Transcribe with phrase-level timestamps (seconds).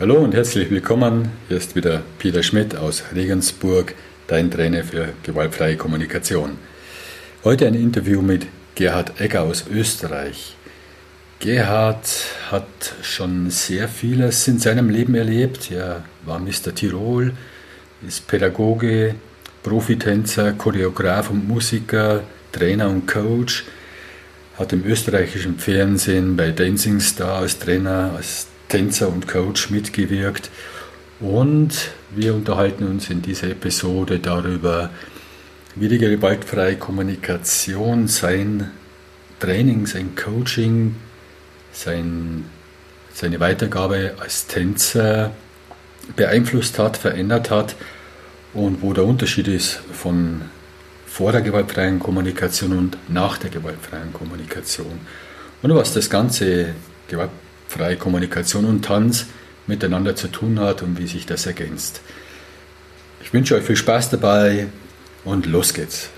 [0.00, 1.28] Hallo und herzlich willkommen.
[1.46, 3.94] Hier ist wieder Peter Schmidt aus Regensburg,
[4.26, 6.58] dein Trainer für gewaltfreie Kommunikation.
[7.44, 8.44] Heute ein Interview mit
[8.74, 10.56] Gerhard Egger aus Österreich.
[11.38, 12.08] Gerhard
[12.50, 12.66] hat
[13.02, 15.70] schon sehr vieles in seinem Leben erlebt.
[15.70, 16.74] Er war Mr.
[16.74, 17.32] Tirol,
[18.04, 19.14] ist Pädagoge,
[19.62, 23.64] Profitänzer, Choreograf und Musiker, Trainer und Coach,
[24.58, 30.50] hat im österreichischen Fernsehen bei Dancing Star als Trainer, als Tänzer und Coach mitgewirkt.
[31.20, 34.90] Und wir unterhalten uns in dieser Episode darüber,
[35.76, 38.72] wie die gewaltfreie Kommunikation sein
[39.38, 40.96] Training, sein Coaching,
[41.70, 42.46] sein,
[43.12, 45.30] seine Weitergabe als Tänzer
[46.16, 47.76] beeinflusst hat, verändert hat
[48.54, 50.40] und wo der Unterschied ist von
[51.06, 54.98] vor der gewaltfreien Kommunikation und nach der gewaltfreien Kommunikation.
[55.62, 56.74] Und was das ganze
[57.06, 57.30] gewalt
[57.68, 59.26] freie Kommunikation und Tanz
[59.66, 62.00] miteinander zu tun hat und wie sich das ergänzt.
[63.22, 64.66] Ich wünsche euch viel Spaß dabei
[65.24, 66.10] und los geht's.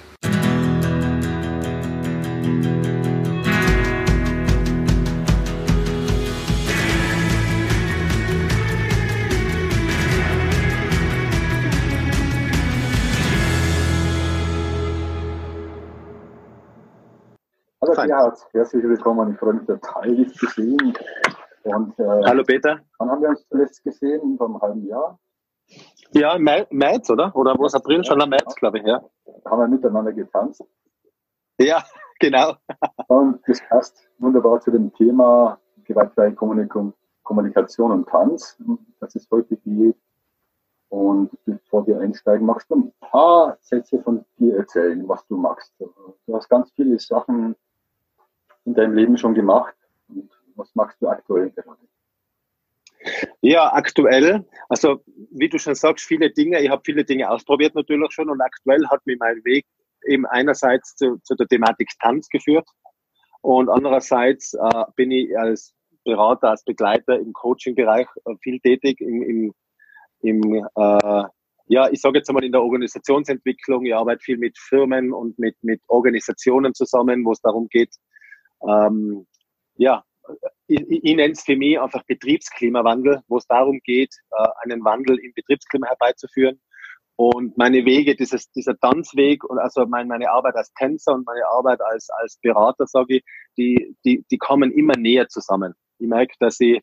[18.17, 19.35] Gerhard, herzlich willkommen.
[19.35, 20.97] Ich freue mich total, dich zu sehen.
[21.65, 22.81] Und, äh, Hallo Peter.
[22.99, 24.39] Wann haben wir uns zuletzt gesehen?
[24.39, 25.19] Vor einem halben Jahr?
[26.13, 27.37] Ja, März, oder?
[27.37, 28.03] Oder was April?
[28.07, 29.05] Schon am März, glaube ich, ja.
[29.45, 30.65] Haben wir miteinander getanzt.
[31.59, 31.85] Ja,
[32.19, 32.55] genau.
[33.09, 36.35] Und das passt wunderbar zu dem Thema gewaltfreie
[37.23, 38.57] Kommunikation und Tanz,
[38.99, 39.99] das es heute geht.
[40.89, 45.75] Und bevor wir einsteigen, magst du ein paar Sätze von dir erzählen, was du machst.
[45.79, 47.55] Du hast ganz viele Sachen
[48.67, 49.75] in deinem Leben schon gemacht.
[50.09, 51.79] Und was machst du aktuell gerade?
[53.41, 55.01] Ja, aktuell, also
[55.31, 58.85] wie du schon sagst, viele Dinge, ich habe viele Dinge ausprobiert natürlich schon und aktuell
[58.89, 59.65] hat mich mein Weg
[60.09, 62.69] eben einerseits zu, zu der Thematik Tanz geführt
[63.43, 65.73] und andererseits äh, bin ich als
[66.05, 69.55] Berater, als Begleiter im Coaching-Bereich äh, viel tätig, im, im,
[70.23, 71.25] im äh,
[71.69, 75.57] ja, ich sage jetzt einmal in der Organisationsentwicklung, ich arbeite viel mit Firmen und mit,
[75.63, 77.95] mit Organisationen zusammen, wo es darum geht,
[78.63, 79.27] ähm,
[79.77, 80.05] ja,
[80.67, 85.19] ich, ich nenne es für mich einfach Betriebsklimawandel, wo es darum geht, äh, einen Wandel
[85.19, 86.61] im Betriebsklima herbeizuführen.
[87.17, 91.47] Und meine Wege, dieses, dieser Tanzweg und also mein, meine Arbeit als Tänzer und meine
[91.47, 93.25] Arbeit als, als Berater, sage ich,
[93.57, 95.75] die, die, die kommen immer näher zusammen.
[95.99, 96.83] Ich merke, dass ich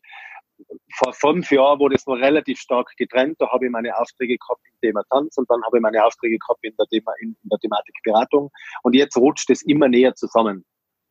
[0.96, 3.36] vor fünf Jahren wurde es noch relativ stark getrennt.
[3.38, 6.38] Da habe ich meine Aufträge gehabt im Thema Tanz und dann habe ich meine Aufträge
[6.38, 8.50] gehabt in der, Thema, in, in der Thematik Beratung.
[8.82, 10.64] Und jetzt rutscht es immer näher zusammen.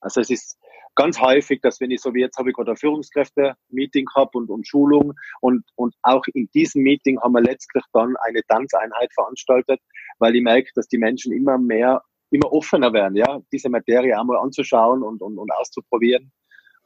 [0.03, 0.59] Also es ist
[0.95, 4.49] ganz häufig, dass wenn ich so wie jetzt habe ich gerade ein Führungskräfte-Meeting gehabt und,
[4.49, 9.79] und Schulung und, und auch in diesem Meeting haben wir letztlich dann eine Tanzeinheit veranstaltet,
[10.19, 14.37] weil ich merke, dass die Menschen immer mehr, immer offener werden, ja, diese Materie einmal
[14.37, 16.31] anzuschauen und, und, und auszuprobieren.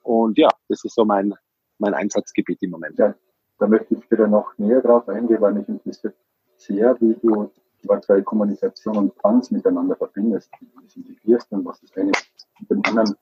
[0.04, 1.34] Und ja, das ist so mein,
[1.80, 2.98] mein Einsatzgebiet im Moment.
[2.98, 3.16] Ja,
[3.60, 6.16] da möchte ich wieder noch näher drauf eingehen, weil mich interessiert
[6.56, 7.52] sehr, wie du
[7.84, 10.52] die Kommunikation und Tanz miteinander verbindest,
[10.96, 12.12] integrierst und was das eine
[12.60, 13.16] mit dem anderen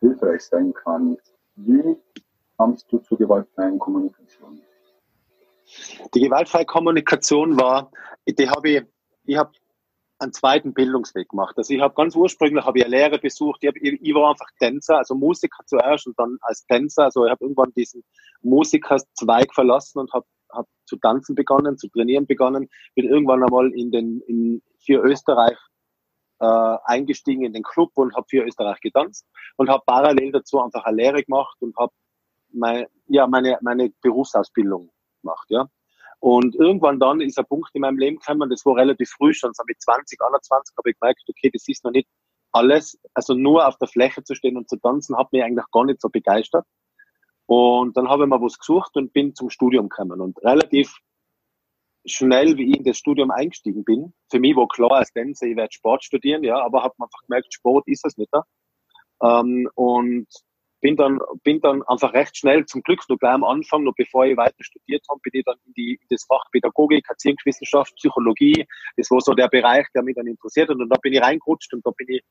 [0.00, 1.16] hilfreich sein kann.
[1.56, 1.96] Wie
[2.56, 4.60] kamst du zur gewaltfreien Kommunikation?
[6.14, 7.90] Die gewaltfreie Kommunikation war,
[8.26, 8.82] die habe ich,
[9.24, 9.52] ich habe
[10.18, 11.56] einen zweiten Bildungsweg gemacht.
[11.56, 13.58] Also ich habe ganz ursprünglich habe ich eine Lehre besucht.
[13.62, 17.04] Ich, hab, ich, ich, war einfach Tänzer, also Musiker zuerst und dann als Tänzer.
[17.04, 18.04] Also ich habe irgendwann diesen
[18.42, 22.68] Musikerzweig verlassen und habe hab zu tanzen begonnen, zu trainieren begonnen.
[22.94, 25.58] Bin irgendwann einmal in den in, für Österreich
[26.40, 29.26] äh, eingestiegen in den Club und habe für Österreich getanzt
[29.56, 31.92] und habe parallel dazu einfach eine Lehre gemacht und habe
[32.52, 34.90] mein, ja, meine, meine Berufsausbildung
[35.22, 35.46] gemacht.
[35.48, 35.68] Ja.
[36.20, 39.52] Und irgendwann dann ist ein Punkt in meinem Leben gekommen, das war relativ früh schon,
[39.52, 42.08] so mit 20, 21 habe ich gemerkt, okay, das ist noch nicht
[42.52, 45.84] alles, also nur auf der Fläche zu stehen und zu tanzen, hat mich eigentlich gar
[45.84, 46.64] nicht so begeistert.
[47.54, 50.20] Und dann habe ich mal was gesucht und bin zum Studium gekommen.
[50.20, 50.92] Und relativ
[52.04, 55.56] schnell, wie ich in das Studium eingestiegen bin, für mich war klar als Tänzer, ich
[55.56, 58.42] werde Sport studieren, ja, aber habe einfach gemerkt, Sport ist es nicht da.
[59.22, 60.26] Ähm, und
[60.80, 64.26] bin dann, bin dann einfach recht schnell, zum Glück noch gleich am Anfang, noch bevor
[64.26, 68.66] ich weiter studiert habe, bin ich dann in, die, in das Fach Pädagogik, Erziehungswissenschaft, Psychologie.
[68.96, 70.76] Das war so der Bereich, der mich dann interessiert hat.
[70.76, 72.24] Und da bin ich reingerutscht und da bin ich,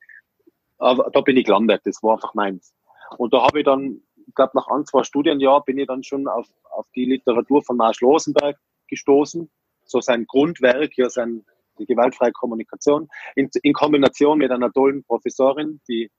[0.78, 1.82] da bin ich gelandet.
[1.86, 2.76] Das war einfach meins.
[3.18, 4.02] Und da habe ich dann,
[4.36, 8.02] glaube, nach ein, zwei Studienjahren bin ich dann schon auf, auf die Literatur von Marsch
[8.02, 8.58] Losenberg
[8.88, 9.50] gestoßen
[9.86, 11.46] so sein Grundwerk, ja, sein,
[11.80, 16.12] die gewaltfreie Kommunikation, in, in Kombination mit einer tollen Professorin, die,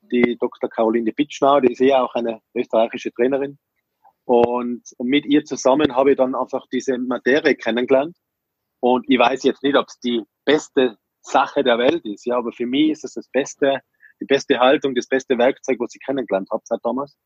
[0.00, 0.68] die Dr.
[0.68, 3.58] Caroline Pitschnau, die ist ja auch eine österreichische Trainerin.
[4.24, 8.16] Und mit ihr zusammen habe ich dann einfach diese Materie kennengelernt.
[8.80, 12.52] Und ich weiß jetzt nicht, ob es die beste Sache der Welt ist, ja, aber
[12.52, 13.80] für mich ist es das beste,
[14.20, 17.16] die beste Haltung, das beste Werkzeug, was ich kennengelernt habe seit damals.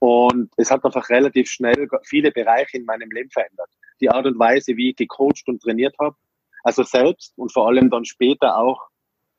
[0.00, 3.68] Und es hat einfach relativ schnell viele Bereiche in meinem Leben verändert.
[4.00, 6.16] Die Art und Weise, wie ich gecoacht und trainiert habe,
[6.64, 8.88] also selbst und vor allem dann später auch,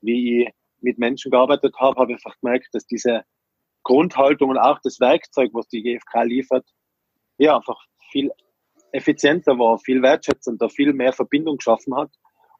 [0.01, 0.49] wie ich
[0.79, 3.23] mit Menschen gearbeitet habe, habe ich einfach gemerkt, dass diese
[3.83, 6.65] Grundhaltung und auch das Werkzeug, was die GfK liefert,
[7.37, 7.79] ja, einfach
[8.11, 8.31] viel
[8.91, 12.11] effizienter war, viel wertschätzender, viel mehr Verbindung geschaffen hat.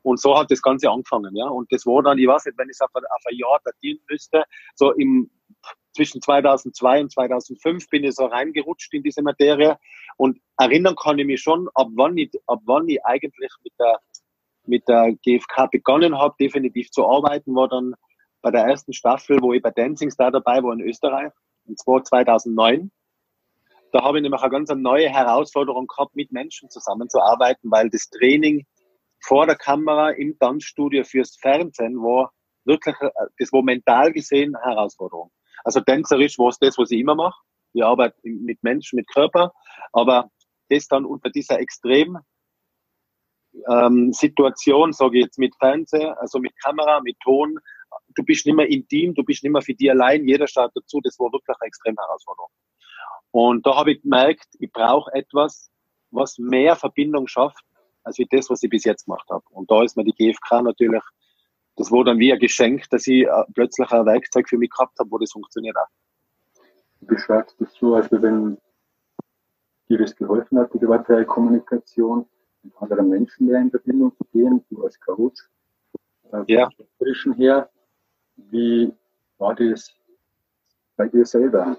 [0.04, 1.48] Und so hat das Ganze angefangen, ja.
[1.48, 4.00] Und das war dann, ich weiß nicht, wenn ich es auf, auf ein Jahr datieren
[4.10, 4.44] müsste,
[4.76, 5.30] so im,
[5.96, 9.78] zwischen 2002 und 2005 bin ich so reingerutscht in diese Materie.
[10.18, 14.00] Und erinnern kann ich mich schon, ab wann ich, ab wann ich eigentlich mit der,
[14.66, 17.94] mit der GfK begonnen habe, definitiv zu arbeiten, war dann
[18.42, 21.32] bei der ersten Staffel, wo ich bei Dancing Star dabei war in Österreich,
[21.66, 22.92] und zwar 2009
[23.92, 28.66] da habe ich nämlich eine ganz neue Herausforderung gehabt, mit Menschen zusammenzuarbeiten, weil das Training
[29.20, 32.32] vor der Kamera im Tanzstudio fürs Fernsehen war
[32.64, 35.32] wirklich, äh, das war mental gesehen eine Herausforderung.
[35.64, 37.40] Also tänzerisch war es das, was ich immer mache.
[37.74, 39.54] Ich arbeite mit Menschen, mit Körper,
[39.94, 40.30] aber
[40.70, 42.20] das dann unter dieser extrem
[43.70, 47.60] ähm, Situation, sage ich jetzt mit Fernsehen, also mit Kamera, mit Ton,
[48.16, 51.00] du bist nicht mehr intim, du bist nicht mehr für dich allein, jeder schaut dazu,
[51.04, 52.50] das war wirklich eine extreme Herausforderung.
[53.32, 55.72] Und da habe ich gemerkt, ich brauche etwas,
[56.12, 57.64] was mehr Verbindung schafft,
[58.04, 59.44] als wie das, was ich bis jetzt gemacht habe.
[59.52, 61.04] Und da ist mir die GfK natürlich,
[61.76, 65.00] das wurde dann wie ein Geschenk, dass ich äh, plötzlich ein Werkzeug für mich gehabt
[65.00, 65.88] habe, wo das funktioniert auch.
[67.00, 68.58] Du beschreibst das so, als wenn
[69.90, 72.26] dir das geholfen hat, die gewaltfreie Kommunikation
[72.64, 75.50] mit anderen Menschen mehr in Verbindung zu gehen, du als Coach,
[76.32, 76.70] äh, ja.
[76.98, 77.70] frischen her.
[78.36, 78.94] Wie
[79.38, 79.94] war das
[80.96, 81.76] bei dir selber?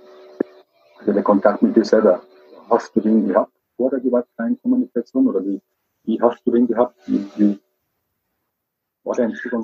[0.98, 2.22] Also der Kontakt mit dir selber,
[2.68, 5.60] hast du den gehabt vor der gewaltfreien Kommunikation oder wie,
[6.04, 6.96] wie hast du den gehabt?
[7.06, 7.60] Wie, wie?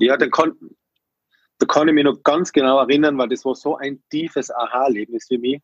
[0.01, 0.57] Ja, den kann,
[1.59, 5.27] da kann ich mich noch ganz genau erinnern, weil das war so ein tiefes Aha-Erlebnis
[5.29, 5.61] für mich.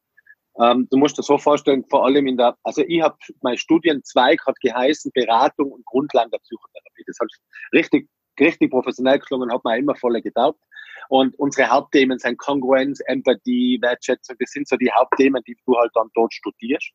[0.61, 4.41] Ähm, du musst dir so vorstellen, vor allem in der, also ich habe, mein Studienzweig
[4.47, 7.05] hat geheißen Beratung und Grundlagen der Psychotherapie.
[7.07, 7.29] Das hat
[7.73, 10.61] richtig, richtig professionell geklungen, hat mir immer voll getaugt.
[11.09, 14.37] Und unsere Hauptthemen sind Kongruenz, Empathie, Wertschätzung.
[14.39, 16.93] Das sind so die Hauptthemen, die du halt dann dort studierst.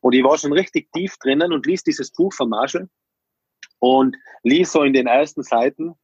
[0.00, 2.88] Und ich war schon richtig tief drinnen und liest dieses Buch von Marshall
[3.80, 5.94] und liest so in den ersten Seiten,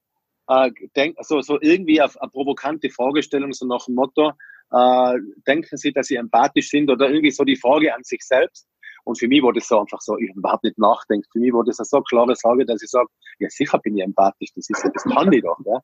[0.50, 4.32] äh, denk, so, so irgendwie auf eine provokante Fragestellung, so nach dem Motto,
[4.72, 8.68] äh, denken Sie, dass Sie empathisch sind oder irgendwie so die Frage an sich selbst.
[9.04, 11.26] Und für mich war das so einfach so, ich überhaupt nicht nachdenke.
[11.32, 13.08] Für mich war das eine so klare Frage, dass ich sage,
[13.38, 15.58] ja sicher bin ich empathisch, das ist das kann ich doch.
[15.64, 15.80] Ja?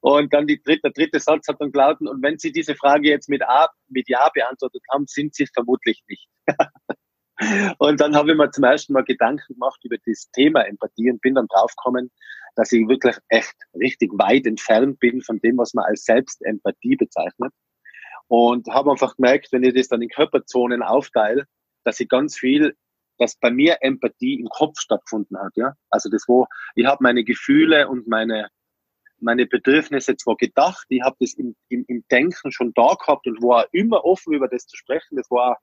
[0.00, 3.08] Und dann die dritte, der dritte Satz hat dann gelaufen, und wenn Sie diese Frage
[3.08, 6.26] jetzt mit A, mit Ja beantwortet haben, sind Sie es vermutlich nicht.
[7.78, 11.20] und dann habe ich mir zum ersten Mal Gedanken gemacht über das Thema Empathie und
[11.20, 12.10] bin dann draufgekommen,
[12.56, 17.52] dass ich wirklich echt richtig weit entfernt bin von dem, was man als Selbstempathie bezeichnet.
[18.28, 21.46] Und habe einfach gemerkt, wenn ich das dann in Körperzonen aufteile,
[21.84, 22.76] dass ich ganz viel
[23.20, 25.74] dass bei mir Empathie im Kopf stattgefunden hat, ja.
[25.90, 28.48] Also das wo ich habe meine Gefühle und meine
[29.22, 33.42] meine Bedürfnisse zwar gedacht, ich habe das im, im, im Denken schon da gehabt und
[33.42, 35.16] war immer offen über das zu sprechen.
[35.16, 35.58] Das war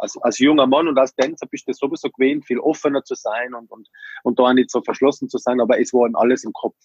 [0.00, 3.54] als, als junger Mann und als Tänzer bist du sowieso gewöhnt, viel offener zu sein
[3.54, 3.88] und, und,
[4.22, 6.76] und da nicht so verschlossen zu sein, aber es war ihm alles im Kopf.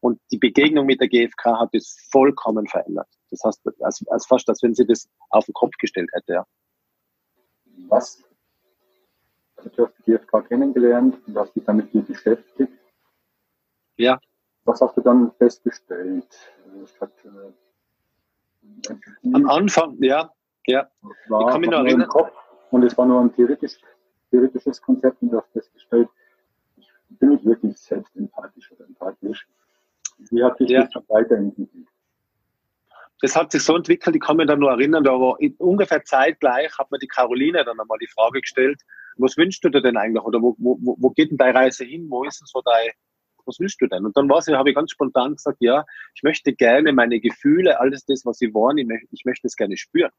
[0.00, 3.08] Und die Begegnung mit der GfK hat das vollkommen verändert.
[3.30, 6.46] Das heißt, als, als fast, als wenn sie das auf den Kopf gestellt hätte, ja.
[7.88, 8.22] Was?
[9.56, 12.72] Du hast die GfK kennengelernt und hast dich damit beschäftigt.
[13.96, 14.20] Ja.
[14.64, 16.26] Was hast du dann festgestellt?
[17.00, 17.52] Hat, äh,
[19.32, 20.30] Am Anfang, ja.
[20.66, 20.88] ja.
[21.02, 22.08] Ich kann mich noch erinnern.
[22.08, 22.43] Kopf
[22.74, 23.74] und es war nur ein theoretisch,
[24.30, 26.08] theoretisches Konzept und du hast festgestellt,
[26.76, 29.46] ich bin nicht wirklich selbst empathisch oder empathisch.
[30.30, 30.88] Wie hat sich ja.
[30.92, 31.86] das weiterentwickelt?
[33.20, 36.76] Das hat sich so entwickelt, ich kann mich dann nur erinnern, da war ungefähr zeitgleich
[36.76, 38.82] hat mir die Caroline dann einmal die Frage gestellt,
[39.18, 42.06] was wünschst du dir denn eigentlich oder wo, wo, wo geht denn deine Reise hin?
[42.10, 42.90] Wo ist denn so dein,
[43.44, 44.04] was willst du denn?
[44.04, 45.84] Und dann war habe ich ganz spontan gesagt, ja,
[46.16, 50.10] ich möchte gerne meine Gefühle, alles das, was ich, möchte, ich möchte es gerne spüren.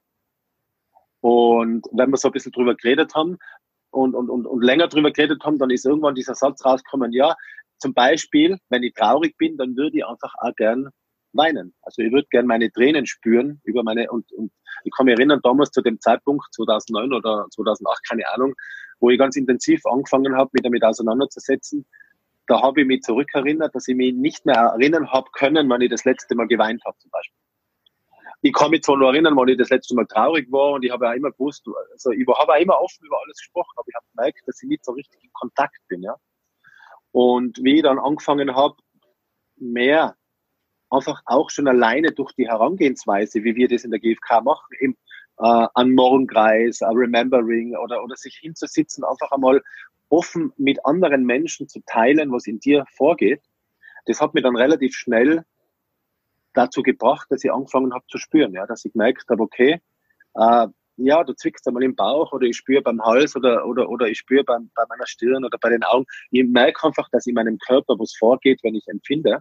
[1.25, 3.39] Und wenn wir so ein bisschen drüber geredet haben
[3.89, 7.33] und, und, und, und länger drüber geredet haben, dann ist irgendwann dieser Satz rausgekommen, ja,
[7.79, 10.89] zum Beispiel, wenn ich traurig bin, dann würde ich einfach auch gern
[11.33, 11.73] weinen.
[11.81, 14.51] Also ich würde gern meine Tränen spüren über meine, und, und
[14.83, 18.53] ich kann mich erinnern, damals zu dem Zeitpunkt, 2009 oder 2008, keine Ahnung,
[18.99, 21.87] wo ich ganz intensiv angefangen habe, mich damit auseinanderzusetzen,
[22.45, 25.89] da habe ich mich zurückerinnert, dass ich mich nicht mehr erinnern habe können, wann ich
[25.89, 27.44] das letzte Mal geweint habe zum Beispiel.
[28.45, 30.91] Ich kann mich zwar noch erinnern, wann ich das letzte Mal traurig war und ich
[30.91, 33.95] habe ja immer gewusst, also ich habe auch immer offen über alles gesprochen, aber ich
[33.95, 36.15] habe gemerkt, dass ich nicht so richtig in Kontakt bin, ja.
[37.11, 38.75] Und wie ich dann angefangen habe,
[39.55, 40.15] mehr
[40.91, 44.95] einfach auch schon alleine durch die Herangehensweise, wie wir das in der GfK machen, im
[45.39, 49.63] äh, an Morgenkreis, ein Remembering oder, oder sich hinzusitzen, einfach einmal
[50.09, 53.41] offen mit anderen Menschen zu teilen, was in dir vorgeht.
[54.05, 55.43] Das hat mir dann relativ schnell
[56.55, 59.81] dazu gebracht, dass ich angefangen habe zu spüren, ja, dass ich gemerkt habe, okay,
[60.35, 64.07] äh, ja, du zwickst einmal im Bauch oder ich spüre beim Hals oder, oder, oder
[64.07, 66.05] ich spüre bei meiner Stirn oder bei den Augen.
[66.31, 69.39] Ich merke einfach, dass in meinem Körper was vorgeht, wenn ich empfinde.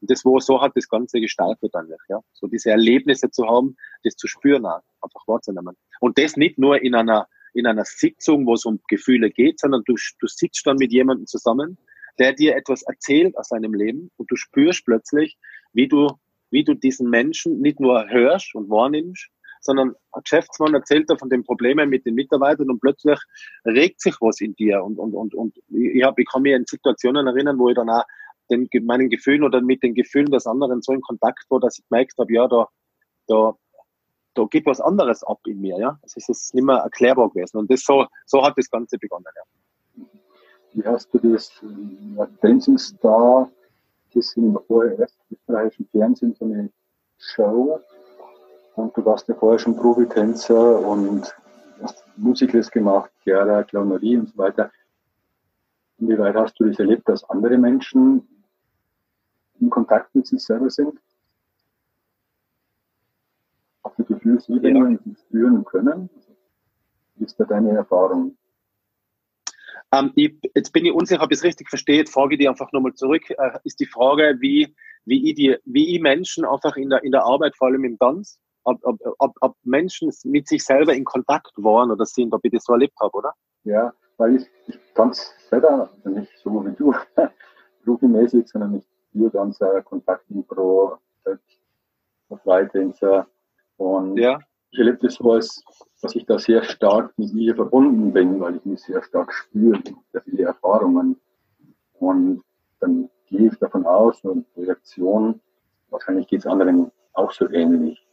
[0.00, 2.20] Und das war, so hat das Ganze gestartet eigentlich, ja.
[2.32, 5.76] So diese Erlebnisse zu haben, das zu spüren, auch, einfach wahrzunehmen.
[6.00, 9.82] Und das nicht nur in einer, in einer Sitzung, wo es um Gefühle geht, sondern
[9.84, 11.78] du, du sitzt dann mit jemandem zusammen,
[12.18, 15.38] der dir etwas erzählt aus seinem Leben und du spürst plötzlich,
[15.72, 16.08] wie du,
[16.50, 19.28] wie du diesen Menschen nicht nur hörst und wahrnimmst,
[19.60, 23.18] sondern ein Geschäftsmann erzählt da von den Problemen mit den Mitarbeitern und plötzlich
[23.64, 26.64] regt sich was in dir und, und, und, und ich, hab, ich kann mich an
[26.66, 28.04] Situationen erinnern, wo ich dann auch
[28.50, 31.88] den, meinen Gefühlen oder mit den Gefühlen des anderen so in Kontakt war, dass ich
[31.88, 32.68] gemerkt habe, ja, da,
[33.28, 33.54] da,
[34.34, 35.98] da geht was anderes ab in mir, ja.
[36.02, 37.58] Es ist nicht mehr erklärbar gewesen.
[37.58, 40.04] Und das so, so hat das Ganze begonnen, ja.
[40.72, 41.52] Wie hast du das
[42.16, 43.50] ja, Dancing Star
[44.16, 44.56] erst im
[45.30, 46.70] österreichischen Fernsehen, so eine
[47.18, 47.80] Show?
[48.76, 51.34] Und du warst ja vorher schon Profitänzer und
[51.82, 54.70] hast Musicals gemacht, Chiara, Clownerie und so weiter.
[55.98, 58.26] Inwieweit hast du das erlebt, dass andere Menschen
[59.60, 60.98] in Kontakt mit sich selber sind,
[63.82, 65.14] auf die Gefühlsebene ja.
[65.26, 66.08] spüren können.
[67.16, 68.36] Wie ist da deine Erfahrung?
[69.92, 72.06] Ähm, ich, jetzt bin ich unsicher, ob ich es richtig verstehe.
[72.06, 73.28] Frage ich dir einfach nochmal zurück.
[73.30, 77.12] Äh, ist die Frage, wie, wie, ich die, wie ich Menschen einfach in der, in
[77.12, 81.04] der Arbeit, vor allem im Tanz, ob, ob, ob, ob Menschen mit sich selber in
[81.04, 83.32] Kontakt waren oder sind, ob ich das so erlebt habe, oder?
[83.64, 86.94] Ja, weil ich, ich tanze selber, nicht so wie du,
[87.84, 90.96] profimäßig, sondern ich wir ganz äh, Kontakten pro
[92.42, 93.26] Freitänzer.
[93.76, 94.38] Und ja.
[94.70, 95.62] Ich erlebe das so, als,
[96.00, 99.82] dass ich da sehr stark mit mir verbunden bin, weil ich mich sehr stark spüre,
[100.12, 101.16] sehr viele Erfahrungen.
[101.94, 102.42] Und
[102.78, 105.40] dann gehe ich davon aus, und Reaktion,
[105.90, 108.06] wahrscheinlich geht es anderen auch so ähnlich.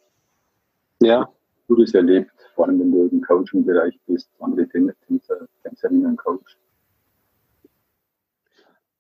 [1.00, 1.30] Ja.
[1.68, 6.58] Du das erlebt, vor allem wenn du im Coaching-Bereich bist, andere Tänzer, Tänzerinnen Coach.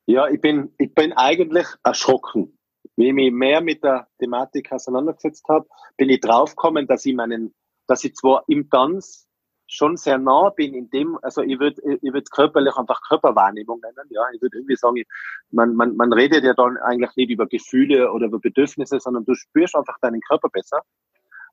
[0.05, 2.56] Ja, ich bin, ich bin eigentlich erschrocken.
[2.98, 7.54] Wie ich mich mehr mit der Thematik auseinandergesetzt habe, bin ich draufgekommen, dass ich meinen,
[7.86, 9.27] dass ich zwar im Tanz
[9.68, 14.08] schon sehr nah bin in dem, also ich würde ich würd körperlich einfach Körperwahrnehmung nennen,
[14.10, 14.24] ja.
[14.34, 15.04] Ich würde irgendwie sagen,
[15.51, 19.36] man, man, man redet ja dann eigentlich nicht über Gefühle oder über Bedürfnisse, sondern du
[19.36, 20.82] spürst einfach deinen Körper besser.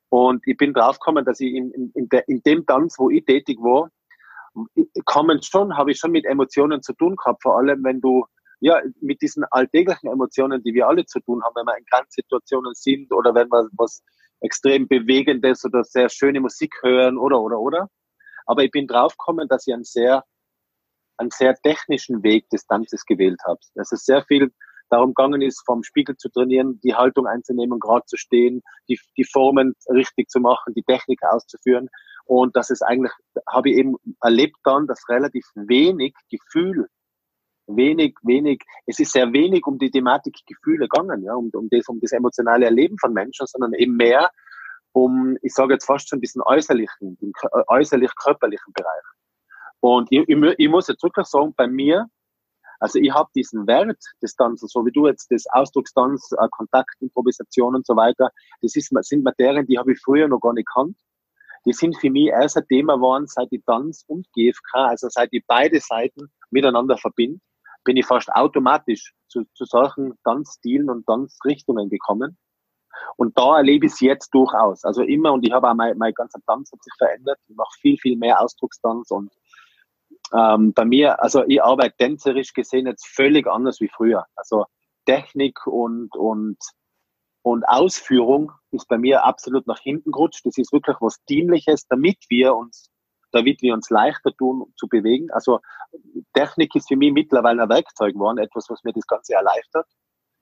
[0.08, 3.24] Und ich bin draufgekommen, dass ich in, in, in, de, in dem Tanz, wo ich
[3.24, 3.90] tätig war,
[5.04, 8.24] kommen schon, habe ich schon mit Emotionen zu tun gehabt, vor allem wenn du
[8.64, 12.72] ja, mit diesen alltäglichen Emotionen, die wir alle zu tun haben, wenn wir in Grenzsituationen
[12.72, 14.02] sind oder wenn wir was
[14.40, 17.90] extrem Bewegendes oder sehr schöne Musik hören oder, oder, oder.
[18.46, 20.24] Aber ich bin draufgekommen, dass ich einen sehr,
[21.18, 23.60] einen sehr technischen Weg des Tanzes gewählt habe.
[23.74, 24.50] Dass es sehr viel
[24.88, 29.24] darum gegangen ist, vom Spiegel zu trainieren, die Haltung einzunehmen, gerade zu stehen, die, die
[29.24, 31.90] Formen richtig zu machen, die Technik auszuführen.
[32.24, 33.12] Und das ist eigentlich,
[33.46, 36.88] habe ich eben erlebt dann, dass relativ wenig Gefühl
[37.66, 41.88] wenig, wenig, es ist sehr wenig um die Thematik Gefühle gegangen, ja, um, um, das,
[41.88, 44.30] um das emotionale Erleben von Menschen, sondern eben mehr
[44.92, 49.02] um, ich sage jetzt fast schon diesen äußerlichen, den äh, äußerlich-körperlichen Bereich.
[49.80, 52.06] Und ich, ich, ich, muss jetzt wirklich sagen, bei mir,
[52.78, 56.94] also ich habe diesen Wert des Tanzes, so wie du jetzt das Ausdruckstanz, äh, Kontakt,
[57.00, 58.30] Improvisation und so weiter,
[58.62, 60.96] das ist, sind Materien, die habe ich früher noch gar nicht kannt.
[61.66, 65.30] Die sind für mich erst ein Thema geworden, seit ich Tanz und GFK, also seit
[65.32, 67.40] ich beide Seiten miteinander verbinde
[67.84, 72.38] bin ich fast automatisch zu, zu solchen Tanzstilen und Tanzrichtungen gekommen.
[73.16, 74.84] Und da erlebe ich es jetzt durchaus.
[74.84, 77.38] Also immer, und ich habe auch mein, mein ganzer Tanz hat sich verändert.
[77.48, 79.32] Ich mache viel, viel mehr Ausdruckstanz und
[80.32, 84.26] ähm, bei mir, also ich arbeite tänzerisch gesehen jetzt völlig anders wie früher.
[84.36, 84.66] Also
[85.06, 86.58] Technik und, und,
[87.42, 90.46] und Ausführung ist bei mir absolut nach hinten gerutscht.
[90.46, 92.90] Das ist wirklich was Dienliches, damit wir uns
[93.34, 95.30] damit wir uns leichter tun zu bewegen.
[95.30, 95.60] Also
[96.32, 99.86] Technik ist für mich mittlerweile ein Werkzeug geworden, etwas, was mir das Ganze erleichtert.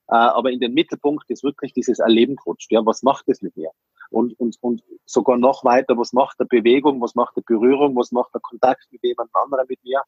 [0.08, 2.70] Äh, aber in den Mittelpunkt ist wirklich dieses Erleben gerutscht.
[2.70, 3.70] Ja, was macht das mit mir?
[4.10, 8.12] Und, und, und sogar noch weiter, was macht der Bewegung, was macht der Berührung, was
[8.12, 10.02] macht der Kontakt mit jemand anderem mit mir?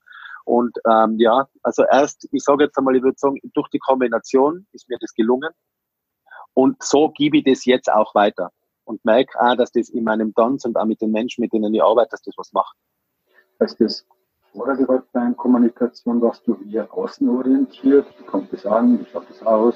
[0.45, 4.67] Und ähm, ja, also erst, ich sage jetzt einmal, ich würde sagen, durch die Kombination
[4.73, 5.51] ist mir das gelungen.
[6.53, 8.53] Und so gebe ich das jetzt auch weiter.
[8.85, 11.73] Und merke auch, dass das in meinem Tanz und auch mit den Menschen, mit denen
[11.75, 12.77] ich arbeite, dass das was macht.
[13.61, 14.07] Heißt das
[14.55, 19.43] vor der gewaltfreien Kommunikation warst du eher außenorientiert, du kannst das an, ich habe das
[19.43, 19.75] aus,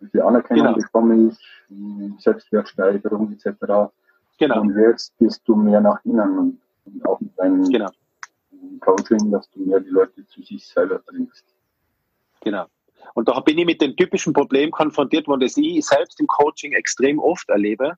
[0.00, 0.76] wie viel Anerkennung genau.
[0.76, 1.38] bekomme ich,
[1.68, 3.92] hm, Selbstwertsteigerung etc.
[4.38, 4.60] Genau.
[4.60, 7.90] Und jetzt bist du mehr nach innen und, und auch mit deinem genau.
[8.80, 11.44] Coaching, dass du mehr die Leute zu sich selber bringst.
[12.40, 12.66] Genau.
[13.14, 16.72] Und da bin ich mit dem typischen Problem konfrontiert, wo das ich selbst im Coaching
[16.72, 17.94] extrem oft erlebe.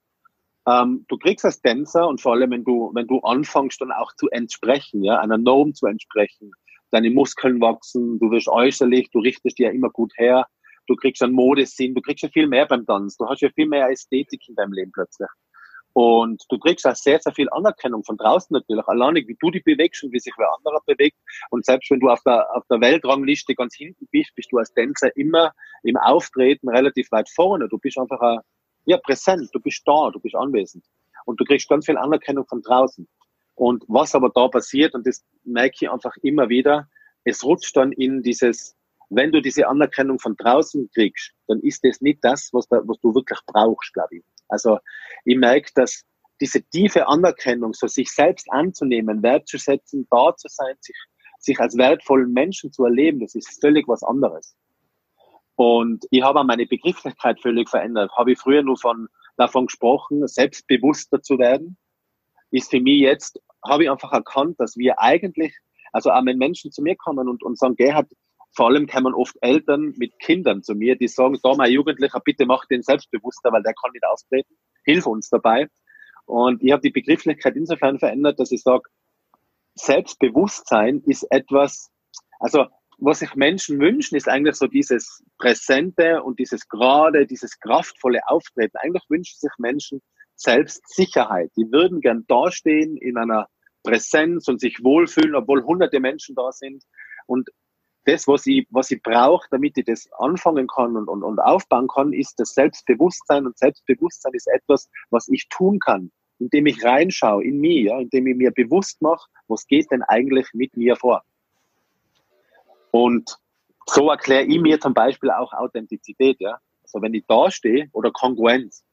[0.70, 4.12] Ähm, du kriegst als Tänzer und vor allem, wenn du, wenn du anfängst, dann auch
[4.14, 6.52] zu entsprechen, ja, einer Norm zu entsprechen,
[6.90, 10.46] deine Muskeln wachsen, du wirst äußerlich, du richtest dir ja immer gut her,
[10.86, 13.66] du kriegst einen Modesinn, du kriegst ja viel mehr beim Tanz, du hast ja viel
[13.66, 15.28] mehr Ästhetik in deinem Leben plötzlich.
[15.92, 18.86] Und du kriegst auch sehr, sehr viel Anerkennung von draußen natürlich.
[18.86, 21.16] Alleine, wie du dich bewegst und wie sich wer anderer bewegt.
[21.50, 24.72] Und selbst wenn du auf der, auf der Weltrangliste ganz hinten bist, bist du als
[24.72, 27.68] Tänzer immer im Auftreten relativ weit vorne.
[27.68, 28.38] Du bist einfach ein,
[28.90, 29.48] ja, präsent.
[29.52, 30.84] Du bist da, du bist anwesend.
[31.24, 33.08] Und du kriegst ganz viel Anerkennung von draußen.
[33.54, 36.88] Und was aber da passiert, und das merke ich einfach immer wieder,
[37.24, 38.76] es rutscht dann in dieses,
[39.10, 42.98] wenn du diese Anerkennung von draußen kriegst, dann ist das nicht das, was, da, was
[43.00, 44.24] du wirklich brauchst, glaube ich.
[44.48, 44.78] Also
[45.24, 46.04] ich merke, dass
[46.40, 50.96] diese tiefe Anerkennung, so sich selbst anzunehmen, wertzusetzen, da zu sein, sich,
[51.38, 54.56] sich als wertvollen Menschen zu erleben, das ist völlig was anderes.
[55.60, 58.10] Und ich habe auch meine Begrifflichkeit völlig verändert.
[58.16, 61.76] Habe ich früher nur von, davon gesprochen, selbstbewusster zu werden,
[62.50, 65.54] ist für mich jetzt, habe ich einfach erkannt, dass wir eigentlich,
[65.92, 68.10] also auch wenn Menschen zu mir kommen und, und sagen, Gerhard,
[68.56, 72.46] vor allem kommen oft Eltern mit Kindern zu mir, die sagen, da mein Jugendlicher, bitte
[72.46, 74.54] mach den selbstbewusster, weil der kann nicht auftreten.
[74.84, 75.68] Hilf uns dabei.
[76.24, 78.88] Und ich habe die Begrifflichkeit insofern verändert, dass ich sage,
[79.74, 81.90] Selbstbewusstsein ist etwas,
[82.38, 82.64] also
[83.00, 88.76] was sich Menschen wünschen, ist eigentlich so dieses Präsente und dieses gerade, dieses kraftvolle Auftreten.
[88.76, 90.02] Eigentlich wünschen sich Menschen
[90.36, 91.50] Selbstsicherheit.
[91.56, 93.48] Die würden gern dastehen in einer
[93.82, 96.84] Präsenz und sich wohlfühlen, obwohl hunderte Menschen da sind.
[97.26, 97.48] Und
[98.04, 101.88] das, was ich, was ich brauche, damit ich das anfangen kann und, und, und aufbauen
[101.88, 103.46] kann, ist das Selbstbewusstsein.
[103.46, 108.26] Und Selbstbewusstsein ist etwas, was ich tun kann, indem ich reinschaue in mich, ja, indem
[108.26, 111.22] ich mir bewusst mache, was geht denn eigentlich mit mir vor.
[112.92, 113.36] Und
[113.86, 116.36] so erkläre ich mir zum Beispiel auch Authentizität.
[116.40, 116.58] Ja.
[116.82, 118.84] Also wenn ich da stehe oder Kongruenz.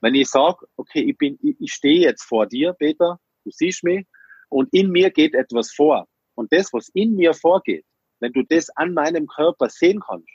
[0.00, 3.82] Wenn ich sage, okay, ich, bin, ich, ich stehe jetzt vor dir, Peter, du siehst
[3.82, 4.06] mich,
[4.48, 6.06] und in mir geht etwas vor.
[6.34, 7.84] Und das, was in mir vorgeht,
[8.20, 10.30] wenn du das an meinem Körper sehen kannst,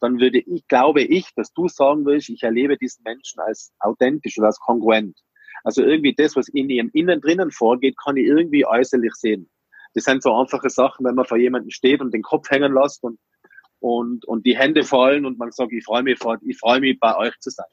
[0.00, 4.38] dann würde ich, glaube ich, dass du sagen willst, ich erlebe diesen Menschen als authentisch
[4.38, 5.18] oder als kongruent.
[5.62, 9.49] Also irgendwie das, was in ihrem Innen drinnen vorgeht, kann ich irgendwie äußerlich sehen.
[9.94, 13.02] Das sind so einfache Sachen, wenn man vor jemandem steht und den Kopf hängen lässt
[13.02, 13.18] und,
[13.80, 17.16] und, und die Hände fallen und man sagt, ich freue mich, ich freue mich, bei
[17.16, 17.66] euch zu sein.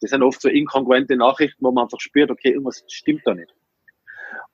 [0.00, 3.54] Das sind oft so inkongruente Nachrichten, wo man einfach spürt, okay, irgendwas stimmt da nicht.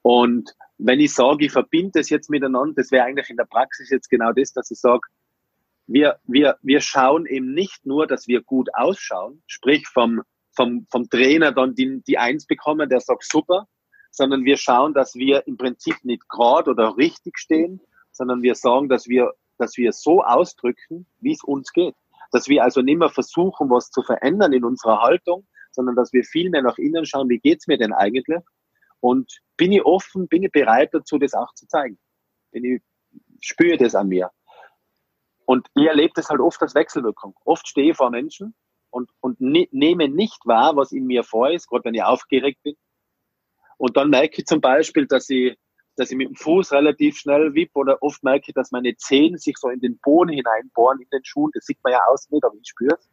[0.01, 3.89] Und wenn ich sage, ich verbinde das jetzt miteinander, das wäre eigentlich in der Praxis
[3.89, 5.01] jetzt genau das, dass ich sage,
[5.87, 10.21] wir, wir, wir schauen eben nicht nur, dass wir gut ausschauen, sprich vom,
[10.55, 13.67] vom, vom Trainer dann die, die Eins bekommen, der sagt super,
[14.11, 18.89] sondern wir schauen, dass wir im Prinzip nicht gerade oder richtig stehen, sondern wir sagen,
[18.89, 21.95] dass wir, dass wir so ausdrücken, wie es uns geht.
[22.31, 26.23] Dass wir also nicht mehr versuchen, was zu verändern in unserer Haltung, sondern dass wir
[26.23, 28.41] viel mehr nach innen schauen, wie geht's mir denn eigentlich?
[28.99, 31.97] Und bin ich offen, bin ich bereit dazu, das auch zu zeigen.
[32.51, 32.81] Bin ich
[33.41, 34.31] spüre das an mir.
[35.45, 37.35] Und ich erlebe das halt oft als Wechselwirkung.
[37.43, 38.53] Oft stehe ich vor Menschen
[38.89, 42.61] und, und ne, nehme nicht wahr, was in mir vor ist, gerade wenn ich aufgeregt
[42.63, 42.75] bin.
[43.81, 45.57] Und dann merke ich zum Beispiel, dass ich,
[45.95, 49.39] dass ich mit dem Fuß relativ schnell wippe oder oft merke ich, dass meine Zehen
[49.39, 51.49] sich so in den Boden hineinbohren, in den Schuhen.
[51.55, 53.09] Das sieht man ja aus nicht, aber ich spüre es.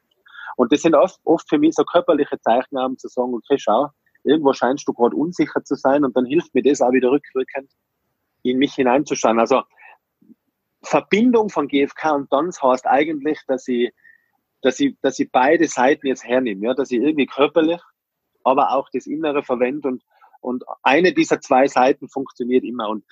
[0.56, 3.88] Und das sind oft, oft für mich so körperliche Zeichen, um zu sagen, okay, schau,
[4.24, 7.70] irgendwo scheinst du gerade unsicher zu sein und dann hilft mir das auch wieder rückwirkend
[8.42, 9.40] in mich hineinzuschauen.
[9.40, 9.62] Also
[10.82, 13.90] Verbindung von GFK und Tanz heißt eigentlich, dass ich,
[14.60, 17.80] dass ich, dass ich beide Seiten jetzt hernehme, ja, dass ich irgendwie körperlich,
[18.44, 20.02] aber auch das Innere verwende und,
[20.40, 23.04] und eine dieser zwei Seiten funktioniert immer und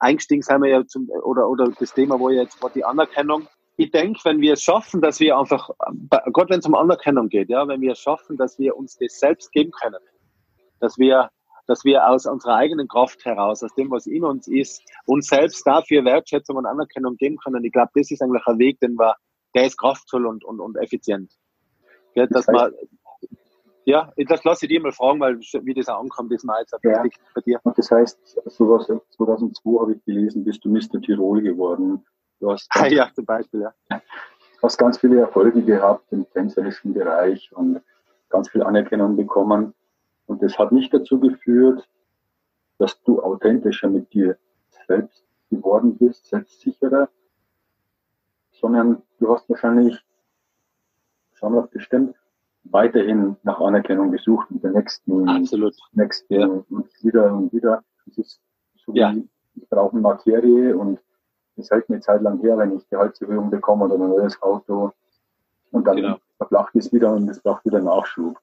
[0.00, 3.46] eingestiegen sind wir ja zum, oder, oder das Thema, wo jetzt war die Anerkennung.
[3.76, 5.70] Ich denke, wenn wir es schaffen, dass wir einfach,
[6.32, 9.18] Gott, wenn es um Anerkennung geht, ja, wenn wir es schaffen, dass wir uns das
[9.18, 10.00] selbst geben können,
[10.80, 11.30] dass wir,
[11.66, 15.66] dass wir aus unserer eigenen Kraft heraus, aus dem, was in uns ist, uns selbst
[15.66, 17.64] dafür Wertschätzung und Anerkennung geben können.
[17.64, 19.14] Ich glaube, das ist eigentlich ein Weg, den wir,
[19.54, 21.32] der ist kraftvoll und, und, und effizient.
[22.14, 22.72] Ja, dass man,
[23.84, 26.74] ja, das lasse ich dir mal fragen, weil wie das auch ankommt, ist mir jetzt
[26.74, 27.02] auch ja.
[27.34, 27.60] bei dir.
[27.62, 31.00] Und das heißt, sowas 2002 habe ich gelesen, bist du Mr.
[31.00, 32.04] Tirol geworden.
[32.40, 34.02] Du hast ah, ja, zum Beispiel, ja.
[34.62, 37.80] hast ganz viele Erfolge gehabt im tänzerischen Bereich und
[38.28, 39.74] ganz viel Anerkennung bekommen.
[40.26, 41.88] Und das hat nicht dazu geführt,
[42.78, 44.38] dass du authentischer mit dir
[44.86, 47.08] selbst geworden bist, selbstsicherer,
[48.52, 49.98] sondern du hast wahrscheinlich,
[51.34, 52.19] schauen wir bestimmt,
[52.64, 55.74] weiterhin nach Anerkennung gesucht mit der nächsten, Absolut.
[55.92, 56.46] nächsten ja.
[56.46, 57.82] und wieder und wieder.
[58.06, 58.40] Das ist
[58.84, 59.14] so ja.
[59.14, 61.00] wie, ich brauche eine Materie und
[61.56, 64.92] es hält eine Zeit lang her, wenn ich Gehaltserhöhung bekomme oder ein neues Auto
[65.72, 66.16] und dann genau.
[66.36, 68.38] verflacht es wieder und es braucht wieder Nachschub.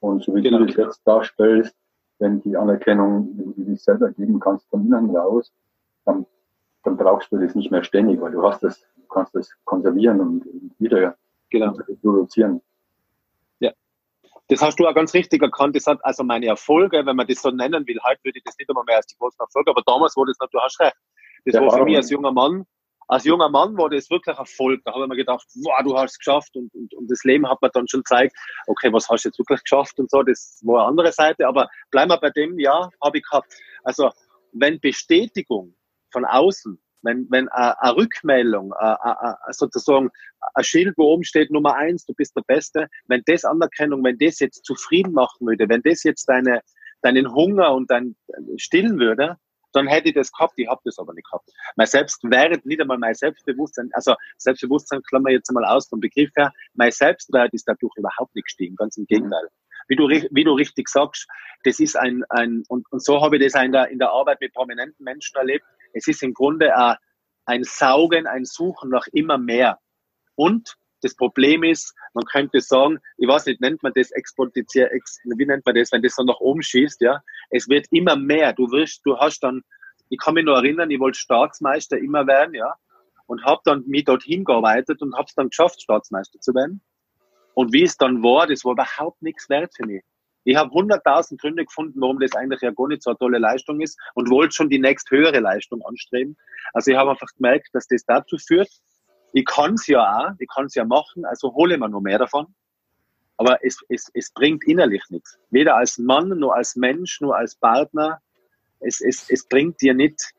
[0.00, 0.88] Und so wie genau, du das genau.
[0.88, 1.74] jetzt darstellst,
[2.18, 5.52] wenn die Anerkennung, wenn du dich selber geben kannst von innen raus,
[6.04, 6.26] dann,
[6.84, 10.20] dann brauchst du das nicht mehr ständig, weil du hast das, du kannst das konservieren
[10.20, 10.44] und
[10.78, 11.16] wieder
[11.50, 11.76] genau.
[12.02, 12.60] produzieren.
[14.48, 15.74] Das hast du auch ganz richtig erkannt.
[15.74, 18.56] Das hat also meine Erfolge, wenn man das so nennen will, halt würde ich das
[18.58, 20.94] nicht einmal mehr als die großen Erfolge, aber damals war das noch, du hast recht.
[21.44, 22.66] Das ja, war für mich als junger Mann
[23.08, 24.82] als junger Mann war das wirklich Erfolg.
[24.84, 27.48] Da habe ich mir gedacht, wow, du hast es geschafft und, und, und das Leben
[27.48, 30.60] hat mir dann schon gezeigt, okay, was hast du jetzt wirklich geschafft und so, das
[30.64, 33.54] war eine andere Seite, aber bleiben wir bei dem, ja, habe ich gehabt.
[33.84, 34.10] Also,
[34.52, 35.74] wenn Bestätigung
[36.10, 40.10] von außen, wenn, wenn eine Rückmeldung, a, a, sozusagen
[40.54, 44.18] ein Schild, wo oben steht Nummer eins, du bist der Beste, wenn das Anerkennung, wenn
[44.18, 46.60] das jetzt zufrieden machen würde, wenn das jetzt deine,
[47.02, 48.16] deinen Hunger und dein
[48.56, 49.36] stillen würde,
[49.72, 51.50] dann hätte ich das gehabt, ich habe das aber nicht gehabt.
[51.76, 56.52] Mein Selbstwert, nicht einmal mein Selbstbewusstsein, also Selbstbewusstsein klammer jetzt einmal aus vom Begriff her,
[56.74, 59.48] mein Selbstwert ist dadurch überhaupt nicht gestiegen, ganz im Gegenteil.
[59.88, 61.28] Wie du, wie du richtig sagst,
[61.64, 64.10] das ist ein, ein und, und so habe ich das auch in der, in der
[64.10, 65.64] Arbeit mit prominenten Menschen erlebt.
[65.96, 66.96] Es ist im Grunde ein,
[67.46, 69.78] ein Saugen, ein Suchen nach immer mehr.
[70.34, 74.90] Und das Problem ist, man könnte sagen, ich weiß nicht, nennt man das exponentiell,
[75.24, 77.22] wie nennt man das, wenn das so nach oben schießt, ja?
[77.50, 78.52] Es wird immer mehr.
[78.52, 79.62] Du wirst, du hast dann,
[80.08, 82.74] ich kann mich nur erinnern, ich wollte Staatsmeister immer werden, ja?
[83.26, 86.80] Und habe dann mich dorthin gearbeitet und habe es dann geschafft, Staatsmeister zu werden.
[87.54, 90.02] Und wie es dann war, das war überhaupt nichts wert für mich.
[90.46, 93.80] Ich habe hunderttausend Gründe gefunden, warum das eigentlich ja gar nicht so eine tolle Leistung
[93.80, 96.36] ist und wollte schon die nächst höhere Leistung anstreben.
[96.72, 98.70] Also ich habe einfach gemerkt, dass das dazu führt,
[99.32, 102.18] ich kann es ja auch, ich kann es ja machen, also hole mir noch mehr
[102.18, 102.54] davon.
[103.38, 105.36] Aber es, es, es bringt innerlich nichts.
[105.50, 108.20] Weder als Mann, nur als Mensch, nur als Partner.
[108.78, 110.30] Es, es, es bringt dir nicht,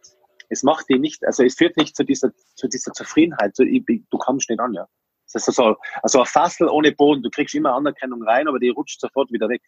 [0.47, 3.57] es macht dir nicht, also es führt nicht zu dieser, zu dieser Zufriedenheit.
[3.57, 4.87] So, ich, du kommst nicht an, ja.
[5.33, 7.21] Das ist so, also ein Fassel ohne Boden.
[7.21, 9.61] Du kriegst immer Anerkennung rein, aber die rutscht sofort wieder weg.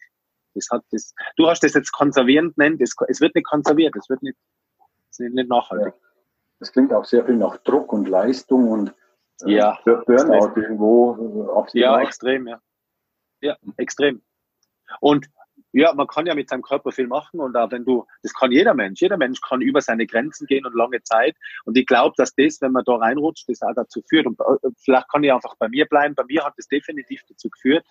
[0.54, 4.08] Das hat das, du hast das jetzt konservierend nennt, es, es wird nicht konserviert, es
[4.08, 4.36] wird nicht,
[5.10, 5.94] es ist nicht, nachhaltig.
[6.58, 8.94] Das klingt auch sehr viel nach Druck und Leistung und
[9.44, 9.78] ja.
[9.84, 12.60] Burnout irgendwo äh, aufs Ja, extrem, ja.
[13.40, 14.22] Ja, extrem.
[15.00, 15.26] Und
[15.72, 18.50] ja, man kann ja mit seinem Körper viel machen und auch wenn du, das kann
[18.50, 21.36] jeder Mensch, jeder Mensch kann über seine Grenzen gehen und lange Zeit.
[21.64, 24.26] Und ich glaube, dass das, wenn man da reinrutscht, das auch dazu führt.
[24.26, 26.14] Und äh, vielleicht kann ich einfach bei mir bleiben.
[26.14, 27.86] Bei mir hat das definitiv dazu geführt,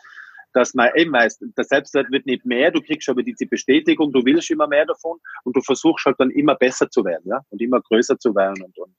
[0.54, 4.24] dass man eben weiß, der Selbstwert wird nicht mehr, du kriegst aber diese Bestätigung, du
[4.26, 7.62] willst immer mehr davon und du versuchst halt dann immer besser zu werden, ja, und
[7.62, 8.96] immer größer zu werden und, und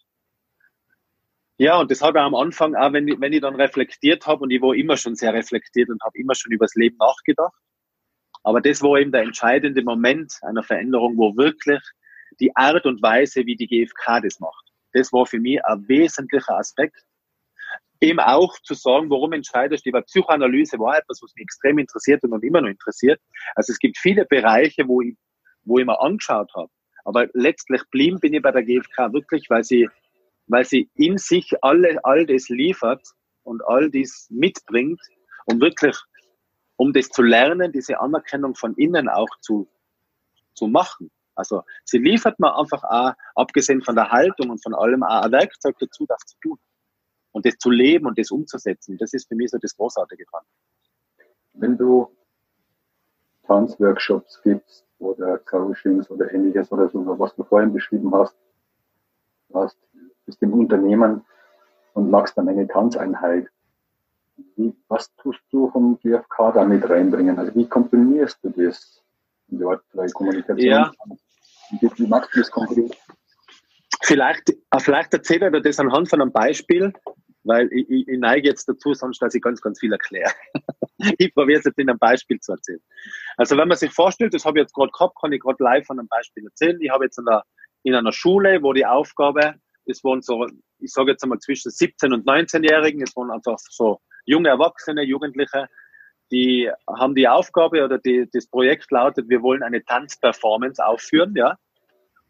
[1.61, 4.45] ja, und das habe ich am Anfang auch, wenn ich, wenn ich dann reflektiert habe,
[4.45, 7.53] und ich war immer schon sehr reflektiert und habe immer schon über das Leben nachgedacht.
[8.43, 11.83] Aber das war eben der entscheidende Moment einer Veränderung, wo wirklich
[12.41, 16.57] die Art und Weise, wie die GfK das macht, das war für mich ein wesentlicher
[16.57, 17.05] Aspekt.
[18.01, 22.23] Eben auch zu sagen, warum entscheidest du, weil Psychoanalyse war etwas, was mich extrem interessiert
[22.25, 23.21] und immer noch interessiert.
[23.55, 25.17] Also es gibt viele Bereiche, wo ich,
[25.65, 26.71] wo ich mir angeschaut habe.
[27.05, 29.89] Aber letztlich blieb bin ich bei der GfK wirklich, weil sie
[30.51, 33.07] weil sie in sich alle, all das liefert
[33.45, 35.01] und all dies mitbringt,
[35.47, 35.97] um wirklich,
[36.77, 39.71] um das zu lernen, diese Anerkennung von innen auch zu,
[40.55, 41.11] zu machen.
[41.37, 45.33] Also sie liefert mir einfach auch, abgesehen von der Haltung und von allem, auch ein
[45.33, 46.59] Werkzeug dazu, das zu tun.
[47.33, 48.99] Und das zu leben und das umzusetzen.
[48.99, 50.43] Das ist für mich so das Großartige dran.
[51.55, 52.09] Wenn du
[53.47, 58.37] Tanzworkshops gibst oder Coachings oder ähnliches oder so, was du vorhin beschrieben hast,
[59.53, 59.79] hast
[60.31, 61.25] bist im Unternehmen
[61.95, 63.49] und machst dann eine Tanzeinheit.
[64.57, 67.39] Wie, was tust du vom GfK da mit reinbringen?
[67.39, 69.03] Also wie kombinierst du das
[69.49, 70.59] die Kommunikation?
[70.59, 70.93] Ja.
[71.81, 72.97] Wie, wie machst du das konkret?
[74.03, 76.93] Vielleicht, äh, vielleicht erzähle ich dir das anhand von einem Beispiel,
[77.45, 80.31] weil ich, ich, ich neige jetzt dazu, sonst dass ich ganz, ganz viel erkläre.
[81.19, 82.83] ich probiere es jetzt in einem Beispiel zu erzählen.
[83.37, 85.87] Also wenn man sich vorstellt, das habe ich jetzt gerade gehabt, kann ich gerade live
[85.87, 86.81] von einem Beispiel erzählen.
[86.81, 87.43] Ich habe jetzt in einer,
[87.83, 89.55] in einer Schule, wo die Aufgabe
[89.91, 90.47] das waren so,
[90.79, 95.69] ich sage jetzt einmal zwischen 17 und 19-Jährigen, es waren einfach so junge Erwachsene, Jugendliche,
[96.31, 101.57] die haben die Aufgabe oder die, das Projekt lautet, wir wollen eine Tanzperformance aufführen, ja.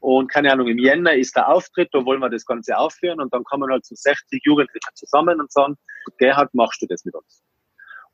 [0.00, 3.32] Und keine Ahnung, im Jänner ist der Auftritt, da wollen wir das Ganze aufführen und
[3.34, 5.76] dann kommen halt so 60 Jugendliche zusammen und sagen,
[6.18, 7.42] Gerhard, machst du das mit uns?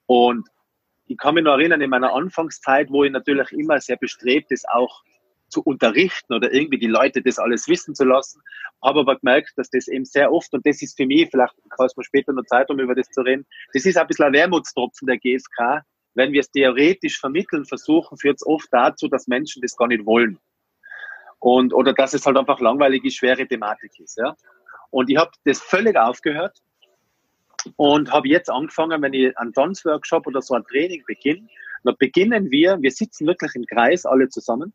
[0.06, 0.48] Und
[1.06, 4.68] ich kann mich noch erinnern, in meiner Anfangszeit, wo ich natürlich immer sehr bestrebt ist,
[4.68, 5.02] auch
[5.48, 8.42] zu unterrichten oder irgendwie die Leute das alles wissen zu lassen,
[8.82, 11.96] habe aber gemerkt, dass das eben sehr oft, und das ist für mich, vielleicht es
[11.96, 15.06] mir später noch Zeit, um über das zu reden, das ist ein bisschen ein Wermutstropfen
[15.06, 15.82] der GfK,
[16.14, 20.04] wenn wir es theoretisch vermitteln versuchen, führt es oft dazu, dass Menschen das gar nicht
[20.06, 20.38] wollen.
[21.48, 24.18] Und, oder dass es halt einfach langweilige, schwere Thematik ist.
[24.18, 24.34] Ja?
[24.90, 26.60] Und ich habe das völlig aufgehört
[27.76, 31.46] und habe jetzt angefangen, wenn ich einen Tanzworkshop oder so ein Training beginne,
[31.84, 34.74] dann beginnen wir, wir sitzen wirklich im Kreis alle zusammen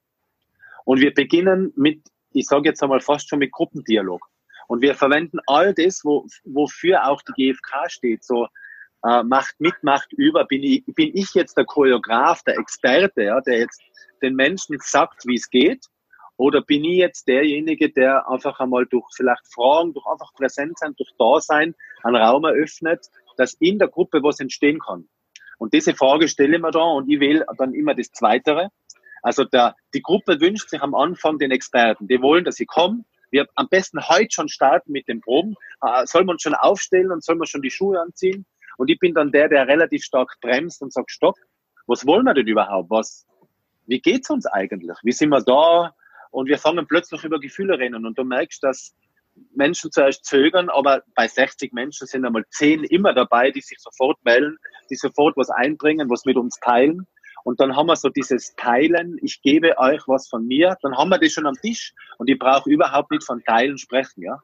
[0.86, 4.26] und wir beginnen mit, ich sage jetzt einmal fast schon mit Gruppendialog.
[4.70, 8.48] Und wir verwenden all das, wo, wofür auch die GfK steht, so
[9.06, 10.46] äh, macht mit, macht über.
[10.46, 13.82] Bin ich, bin ich jetzt der Choreograf, der Experte, ja, der jetzt
[14.22, 15.91] den Menschen sagt, wie es geht?
[16.42, 20.96] Oder bin ich jetzt derjenige, der einfach einmal durch vielleicht Fragen, durch einfach präsent sein,
[20.98, 23.06] durch Dasein einen Raum eröffnet,
[23.38, 25.08] dass in der Gruppe was entstehen kann?
[25.60, 28.70] Und diese Frage stelle ich mir da und ich wähle dann immer das Zweitere.
[29.22, 32.08] Also der, die Gruppe wünscht sich am Anfang den Experten.
[32.08, 33.06] Die wollen, dass sie kommen.
[33.30, 35.54] Wir am besten heute schon starten mit den Proben.
[35.84, 38.48] Äh, soll man schon aufstellen und soll man schon die Schuhe anziehen?
[38.78, 41.36] Und ich bin dann der, der relativ stark bremst und sagt, stopp,
[41.86, 42.90] was wollen wir denn überhaupt?
[42.90, 43.28] Was,
[43.86, 44.98] wie geht's uns eigentlich?
[45.04, 45.94] Wie sind wir da?
[46.32, 48.06] Und wir fangen plötzlich über Gefühle reden.
[48.06, 48.96] Und du merkst, dass
[49.54, 54.18] Menschen zuerst zögern, aber bei 60 Menschen sind einmal 10 immer dabei, die sich sofort
[54.24, 54.58] melden,
[54.90, 57.08] die sofort was einbringen, was mit uns teilen.
[57.44, 61.10] Und dann haben wir so dieses Teilen, ich gebe euch was von mir, dann haben
[61.10, 61.94] wir das schon am Tisch.
[62.18, 64.40] Und ich brauche überhaupt nicht von Teilen sprechen, ja.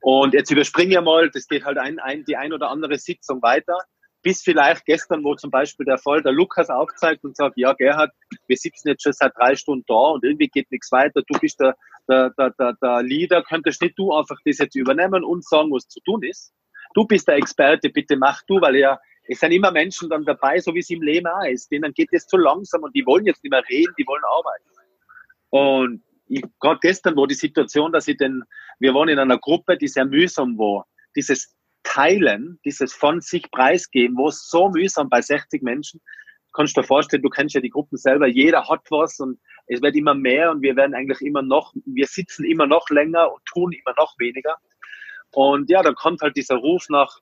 [0.00, 3.40] Und jetzt überspringe ich mal, das geht halt ein, ein, die ein oder andere Sitzung
[3.40, 3.78] weiter,
[4.22, 8.12] bis vielleicht gestern, wo zum Beispiel der Fall der Lukas aufzeigt und sagt, ja Gerhard,
[8.46, 11.60] wir sitzen jetzt schon seit drei Stunden da und irgendwie geht nichts weiter, du bist
[11.60, 11.76] der,
[12.08, 15.88] der, der, der, der Leader, könntest nicht du einfach das jetzt übernehmen und sagen, was
[15.88, 16.52] zu tun ist?
[16.94, 20.58] Du bist der Experte, bitte mach du, weil ja es sind immer Menschen dann dabei,
[20.58, 21.70] so wie es im Leben auch ist.
[21.70, 24.72] Denen geht es zu langsam und die wollen jetzt nicht mehr reden, die wollen arbeiten.
[25.50, 26.02] Und
[26.60, 28.42] gerade gestern war die Situation, dass ich den,
[28.78, 30.86] wir waren in einer Gruppe, die sehr mühsam war.
[31.14, 36.00] Dieses Teilen, dieses von sich preisgeben, wo es so mühsam bei 60 Menschen,
[36.52, 39.80] kannst du dir vorstellen, du kennst ja die Gruppen selber, jeder hat was und es
[39.82, 43.44] wird immer mehr und wir werden eigentlich immer noch, wir sitzen immer noch länger und
[43.46, 44.56] tun immer noch weniger.
[45.32, 47.18] Und ja, dann kommt halt dieser Ruf nach,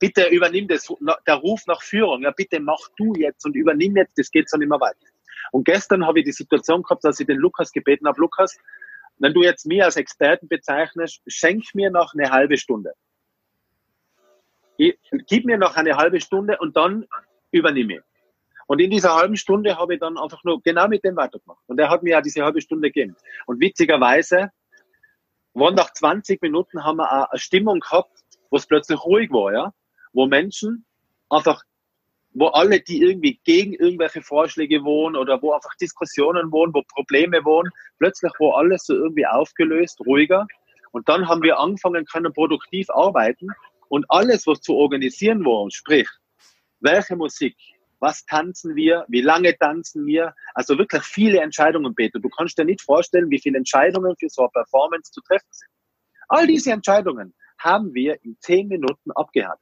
[0.00, 0.92] bitte übernimm das,
[1.26, 4.68] der Ruf nach Führung, ja, bitte mach du jetzt und übernimm jetzt, das geht nicht
[4.68, 5.06] mehr weiter.
[5.52, 8.58] Und gestern habe ich die Situation gehabt, dass ich den Lukas gebeten habe, Lukas,
[9.18, 12.92] wenn du jetzt mir als Experten bezeichnest, schenk mir noch eine halbe Stunde.
[14.90, 17.06] Ich, gib mir noch eine halbe Stunde und dann
[17.50, 18.02] übernehme.
[18.66, 21.62] Und in dieser halben Stunde habe ich dann einfach nur genau mit dem weitergemacht.
[21.66, 23.16] Und er hat mir ja diese halbe Stunde gegeben.
[23.46, 24.50] Und witzigerweise,
[25.54, 28.10] waren nach 20 Minuten haben wir eine Stimmung gehabt,
[28.50, 29.72] wo es plötzlich ruhig war, ja
[30.12, 30.84] wo Menschen
[31.28, 31.62] einfach,
[32.34, 37.44] wo alle, die irgendwie gegen irgendwelche Vorschläge wohnen oder wo einfach Diskussionen wohnen, wo Probleme
[37.44, 40.46] wohnen, plötzlich war alles so irgendwie aufgelöst, ruhiger.
[40.92, 43.48] Und dann haben wir angefangen können produktiv arbeiten
[43.92, 46.08] und alles, was zu organisieren war, sprich,
[46.80, 47.54] welche Musik,
[48.00, 52.18] was tanzen wir, wie lange tanzen wir, also wirklich viele Entscheidungen, Peter.
[52.18, 55.68] Du kannst dir nicht vorstellen, wie viele Entscheidungen für so eine Performance zu treffen sind.
[56.28, 59.60] All diese Entscheidungen haben wir in zehn Minuten abgehakt.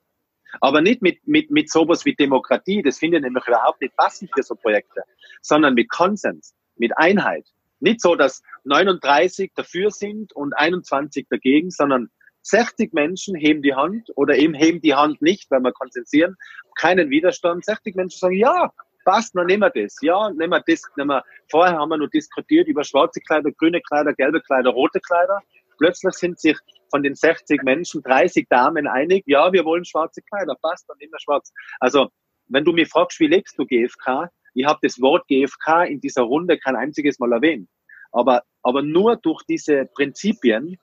[0.61, 4.31] Aber nicht mit, mit, mit sowas wie Demokratie, das finde ich nämlich überhaupt nicht passend
[4.33, 5.03] für so Projekte,
[5.43, 7.49] sondern mit Konsens, mit Einheit.
[7.81, 12.11] Nicht so, dass 39 dafür sind und 21 dagegen, sondern
[12.43, 16.37] 60 Menschen heben die Hand oder eben heben die Hand nicht, weil wir konsensieren,
[16.79, 17.65] keinen Widerstand.
[17.65, 18.73] 60 Menschen sagen, ja,
[19.05, 19.97] passt, dann nehmen wir das.
[20.03, 20.83] Ja, nehmen wir das.
[20.97, 21.25] Nehmen wir.
[21.51, 25.41] Vorher haben wir nur diskutiert über schwarze Kleider, grüne Kleider, gelbe Kleider, rote Kleider.
[25.79, 26.59] Plötzlich sind sich
[26.91, 31.13] von den 60 Menschen 30 Damen einig, ja, wir wollen schwarze Kleider, passt, dann nehmen
[31.13, 31.53] wir schwarz.
[31.79, 32.09] Also,
[32.49, 34.29] wenn du mich fragst, wie lebst du GFK?
[34.55, 37.69] Ich habe das Wort GFK in dieser Runde kein einziges Mal erwähnt.
[38.13, 40.77] Aber, aber nur durch diese Prinzipien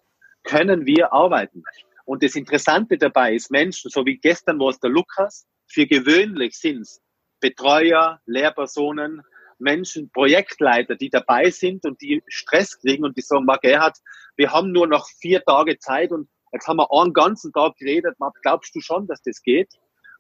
[0.48, 1.64] können wir arbeiten.
[2.06, 6.58] Und das Interessante dabei ist, Menschen, so wie gestern war es der Lukas, für gewöhnlich
[6.58, 7.02] sind es
[7.40, 9.22] Betreuer, Lehrpersonen,
[9.60, 13.98] Menschen, Projektleiter, die dabei sind und die Stress kriegen und die sagen, Marc Gerhard,
[14.36, 18.16] wir haben nur noch vier Tage Zeit und jetzt haben wir einen ganzen Tag geredet,
[18.20, 19.74] Marc, glaubst du schon, dass das geht?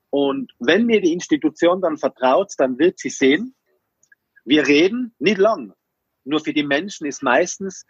[0.09, 3.55] Und wenn mir die Institution dann vertraut, dann wird sie sehen,
[4.45, 5.73] wir reden nicht lang.
[6.23, 7.85] Nur für die Menschen ist meistens,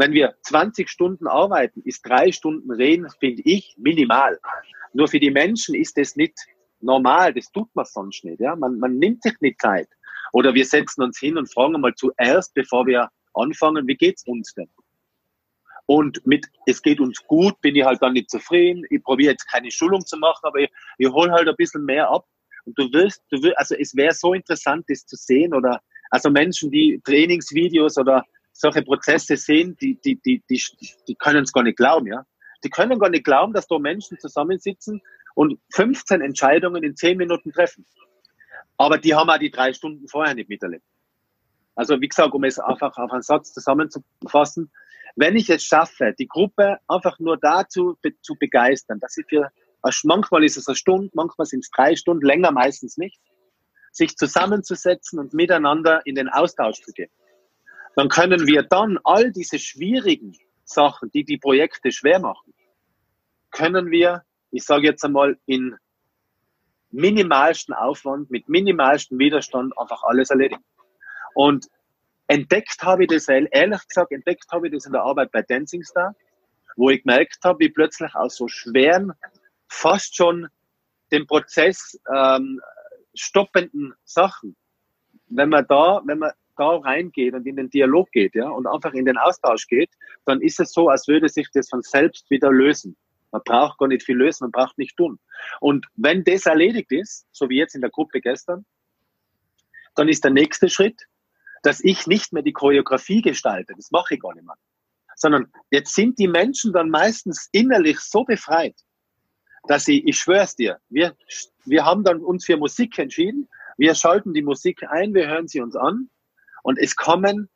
[0.00, 4.38] wenn wir 20 Stunden arbeiten, ist drei Stunden reden, finde ich, minimal.
[4.94, 6.38] Nur für die Menschen ist das nicht
[6.80, 8.40] normal, das tut man sonst nicht.
[8.40, 8.56] Ja?
[8.56, 9.88] Man, man nimmt sich nicht Zeit.
[10.32, 14.54] Oder wir setzen uns hin und fragen mal zuerst, bevor wir anfangen, wie geht's uns
[14.54, 14.70] denn?
[15.86, 18.84] Und mit es geht uns gut, bin ich halt dann nicht zufrieden.
[18.90, 22.08] Ich probiere jetzt keine Schulung zu machen, aber ich, ich hole halt ein bisschen mehr
[22.08, 22.26] ab.
[22.64, 26.30] Und du wirst, du wirst, also es wäre so interessant, das zu sehen oder also
[26.30, 30.62] Menschen, die Trainingsvideos oder solche Prozesse sehen, die, die, die, die,
[31.08, 32.24] die können es gar nicht glauben, ja.
[32.62, 35.00] Die können gar nicht glauben, dass da Menschen zusammensitzen
[35.34, 37.86] und 15 Entscheidungen in 10 Minuten treffen.
[38.76, 40.84] Aber die haben auch die drei Stunden vorher nicht miterlebt.
[41.74, 44.70] Also wie gesagt, um es einfach auf einen Satz zusammenzufassen,
[45.16, 49.50] wenn ich es schaffe, die Gruppe einfach nur dazu zu begeistern, dass sie für,
[50.04, 53.20] manchmal ist es eine Stunde, manchmal sind es drei Stunden, länger meistens nicht,
[53.92, 57.10] sich zusammenzusetzen und miteinander in den Austausch zu gehen,
[58.00, 60.34] dann können wir dann all diese schwierigen
[60.64, 62.54] Sachen, die die Projekte schwer machen,
[63.50, 65.76] können wir, ich sage jetzt einmal, in
[66.90, 70.64] minimalsten Aufwand, mit minimalsten Widerstand einfach alles erledigen.
[71.34, 71.66] Und
[72.26, 75.84] entdeckt habe ich das, ehrlich gesagt, entdeckt habe ich das in der Arbeit bei Dancing
[75.84, 76.16] Star,
[76.76, 79.12] wo ich gemerkt habe, wie plötzlich aus so schweren,
[79.68, 80.48] fast schon
[81.12, 82.62] den Prozess ähm,
[83.12, 84.56] stoppenden Sachen,
[85.26, 88.92] wenn man da, wenn man da reingeht und in den Dialog geht, ja, und einfach
[88.92, 89.90] in den Austausch geht,
[90.26, 92.96] dann ist es so, als würde sich das von selbst wieder lösen.
[93.32, 95.18] Man braucht gar nicht viel lösen, man braucht nicht tun.
[95.60, 98.66] Und wenn das erledigt ist, so wie jetzt in der Gruppe gestern,
[99.94, 101.06] dann ist der nächste Schritt,
[101.62, 103.72] dass ich nicht mehr die Choreografie gestalte.
[103.76, 104.56] Das mache ich gar nicht mehr.
[105.16, 108.76] Sondern jetzt sind die Menschen dann meistens innerlich so befreit,
[109.66, 111.16] dass sie, ich schwör's dir, wir,
[111.64, 113.48] wir haben dann uns für Musik entschieden.
[113.76, 116.10] Wir schalten die Musik ein, wir hören sie uns an
[116.62, 117.48] und es kommen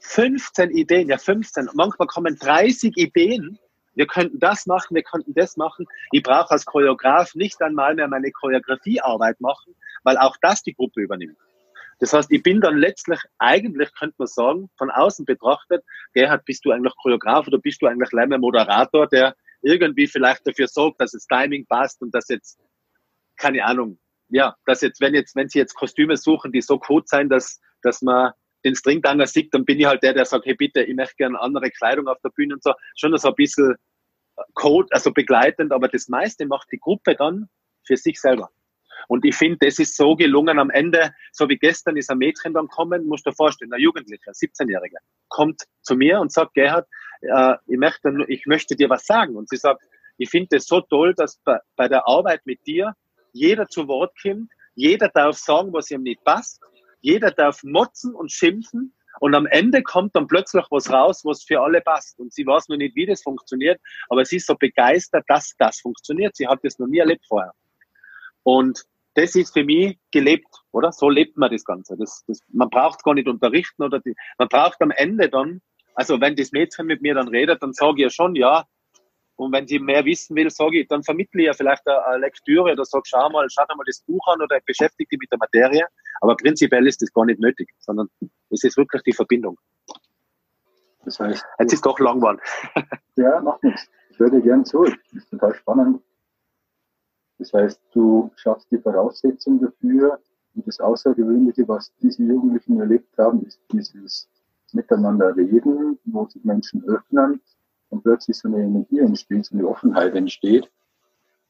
[0.00, 3.58] 15 Ideen, ja 15, manchmal kommen 30 Ideen.
[3.94, 5.86] Wir könnten das machen, wir könnten das machen.
[6.10, 11.00] Ich brauche als Choreograf nicht einmal mehr meine Choreografiearbeit machen, weil auch das die Gruppe
[11.00, 11.38] übernimmt.
[12.00, 16.64] Das heißt, ich bin dann letztlich, eigentlich könnte man sagen, von außen betrachtet, Gerhard, bist
[16.64, 21.12] du eigentlich Choreograf oder bist du eigentlich leider Moderator, der irgendwie vielleicht dafür sorgt, dass
[21.12, 22.58] das Timing passt und dass jetzt,
[23.36, 27.08] keine Ahnung, ja, dass jetzt, wenn jetzt, wenn sie jetzt Kostüme suchen, die so gut
[27.08, 28.32] sein, dass, dass man
[28.64, 31.40] den Stringdanger sieht, dann bin ich halt der, der sagt, hey bitte, ich möchte gerne
[31.40, 32.72] andere Kleidung auf der Bühne und so.
[32.96, 33.74] Schon so ein bisschen
[34.54, 37.48] Code, also begleitend, aber das meiste macht die Gruppe dann
[37.86, 38.50] für sich selber.
[39.08, 42.54] Und ich finde, das ist so gelungen am Ende, so wie gestern ist ein Mädchen
[42.54, 46.86] dann kommen, musst du dir vorstellen, ein Jugendlicher, 17-Jähriger, kommt zu mir und sagt, Gerhard,
[47.20, 49.36] äh, ich, möchte, ich möchte dir was sagen.
[49.36, 49.82] Und sie sagt,
[50.16, 52.94] ich finde es so toll, dass bei, bei der Arbeit mit dir
[53.32, 56.60] jeder zu Wort kommt, jeder darf sagen, was ihm nicht passt,
[57.04, 61.60] jeder darf motzen und schimpfen und am Ende kommt dann plötzlich was raus, was für
[61.60, 62.18] alle passt.
[62.18, 65.80] Und sie weiß noch nicht, wie das funktioniert, aber sie ist so begeistert, dass das
[65.80, 66.34] funktioniert.
[66.34, 67.52] Sie hat das noch nie erlebt vorher.
[68.42, 68.82] Und
[69.14, 70.92] das ist für mich gelebt, oder?
[70.92, 71.94] So lebt man das Ganze.
[71.96, 75.60] Das, das, man braucht gar nicht unterrichten oder die, man braucht am Ende dann,
[75.94, 78.64] also wenn das Mädchen mit mir dann redet, dann sage ich ja schon, ja.
[79.36, 82.72] Und wenn sie mehr wissen will, sage ich, dann vermittle ich ja vielleicht eine, Lektüre
[82.72, 85.86] oder sage, schau mal, schau mal das Buch an oder beschäftige dich mit der Materie.
[86.20, 88.08] Aber prinzipiell ist das gar nicht nötig, sondern
[88.50, 89.58] es ist wirklich die Verbindung.
[91.04, 92.40] Das heißt, jetzt ist doch lang geworden.
[93.16, 93.90] ja, macht nichts.
[94.10, 94.84] Ich höre dir gern zu.
[94.84, 96.00] Das ist total spannend.
[97.38, 100.20] Das heißt, du schaffst die Voraussetzung dafür,
[100.54, 104.28] und das Außergewöhnliche, was diese Jugendlichen erlebt haben, ist dieses
[104.72, 107.40] Miteinander reden, wo sich Menschen öffnen
[107.90, 110.70] und plötzlich so eine Energie entsteht, so eine Offenheit entsteht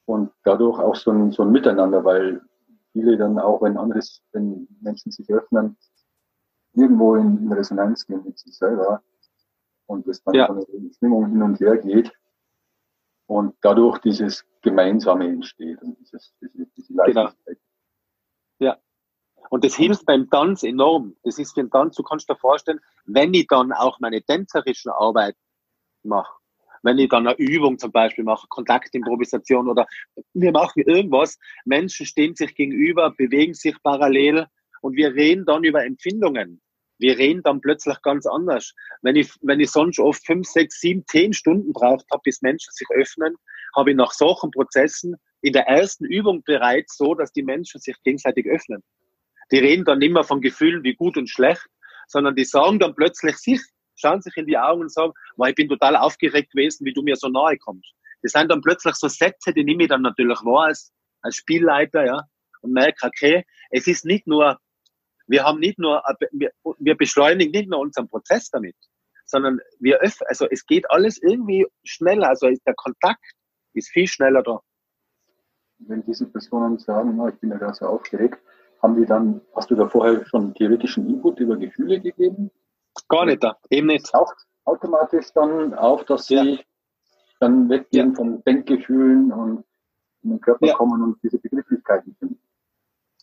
[0.07, 2.43] und dadurch auch so ein, so ein Miteinander, weil
[2.93, 5.77] viele dann auch, wenn anderes, wenn Menschen sich öffnen,
[6.75, 9.03] irgendwo in, in Resonanz gehen mit sich selber
[9.87, 10.47] und es dann ja.
[10.47, 12.13] von der Stimmung hin und her geht
[13.27, 17.31] und dadurch dieses Gemeinsame entsteht und dieses, diese, diese Genau.
[18.59, 18.79] Ja.
[19.51, 21.17] Und das hilft beim Tanz enorm.
[21.23, 24.95] Das ist für den Tanz, du kannst dir vorstellen, wenn ich dann auch meine tänzerische
[24.95, 25.37] Arbeit
[26.05, 26.33] mache,
[26.83, 29.87] wenn ich dann eine Übung zum Beispiel mache, Kontaktimprovisation oder
[30.33, 34.47] wir machen irgendwas, Menschen stehen sich gegenüber, bewegen sich parallel
[34.83, 36.61] und wir reden dann über Empfindungen
[36.99, 38.73] wir reden dann plötzlich ganz anders.
[39.03, 42.71] Wenn ich, wenn ich sonst oft fünf, sechs, sieben, zehn Stunden braucht habe, bis Menschen
[42.73, 43.37] sich öffnen,
[43.77, 47.97] habe ich nach solchen Prozessen in der ersten Übung bereits so, dass die Menschen sich
[48.05, 48.83] gegenseitig öffnen.
[49.51, 51.67] Die reden dann nicht mehr von Gefühlen wie gut und schlecht,
[52.07, 53.61] sondern die sagen dann plötzlich sich,
[53.97, 55.13] schauen sich in die Augen und sagen,
[55.47, 57.95] ich bin total aufgeregt gewesen, wie du mir so nahe kommst.
[58.23, 60.93] Das sind dann plötzlich so Sätze, die nehme ich dann natürlich wahr als,
[61.23, 62.23] als Spielleiter, ja,
[62.63, 64.59] und merke, okay, es ist nicht nur
[65.27, 68.77] wir haben nicht nur, wir, wir beschleunigen nicht nur unseren Prozess damit,
[69.25, 73.25] sondern wir öffnen, also es geht alles irgendwie schneller, also der Kontakt
[73.73, 74.61] ist viel schneller da.
[75.79, 78.39] Wenn diese Personen sagen, oh, ich bin ja da so aufgeregt,
[78.83, 82.51] haben die dann, hast du da vorher schon theoretischen Input über Gefühle gegeben?
[83.09, 84.15] Gar nicht da, eben nicht.
[84.15, 84.33] Auch
[84.65, 86.59] automatisch dann auch, dass sie ja.
[87.41, 88.15] dann weggehen ja.
[88.15, 89.65] von Denkgefühlen und
[90.23, 90.75] in den Körper ja.
[90.75, 92.41] kommen und diese Begrifflichkeiten finden.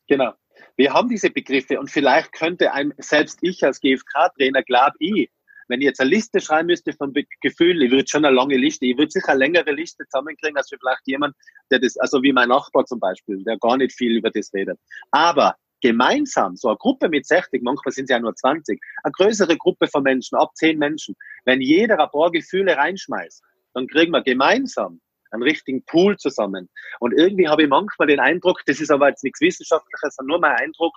[0.07, 0.33] Genau.
[0.75, 5.31] Wir haben diese Begriffe und vielleicht könnte ein, selbst ich als GFK-Trainer, glaube ich,
[5.67, 8.85] wenn ich jetzt eine Liste schreiben müsste von Gefühlen, ich würde schon eine lange Liste,
[8.85, 11.33] ich würde sicher eine längere Liste zusammenkriegen, als vielleicht jemand,
[11.71, 14.77] der das, also wie mein Nachbar zum Beispiel, der gar nicht viel über das redet.
[15.11, 19.57] Aber gemeinsam, so eine Gruppe mit 60, manchmal sind es ja nur 20, eine größere
[19.57, 21.15] Gruppe von Menschen, ab 10 Menschen,
[21.45, 25.01] wenn jeder ein paar Gefühle reinschmeißt, dann kriegen wir gemeinsam
[25.31, 26.69] einen richtigen Pool zusammen.
[26.99, 30.39] Und irgendwie habe ich manchmal den Eindruck, das ist aber jetzt nichts Wissenschaftliches, sondern nur
[30.39, 30.93] mein Eindruck,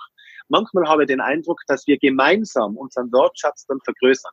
[0.49, 4.33] manchmal habe ich den Eindruck, dass wir gemeinsam unseren Wortschatz dann vergrößern.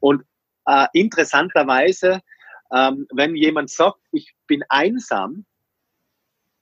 [0.00, 0.24] Und
[0.66, 2.20] äh, interessanterweise,
[2.72, 5.46] ähm, wenn jemand sagt, ich bin einsam,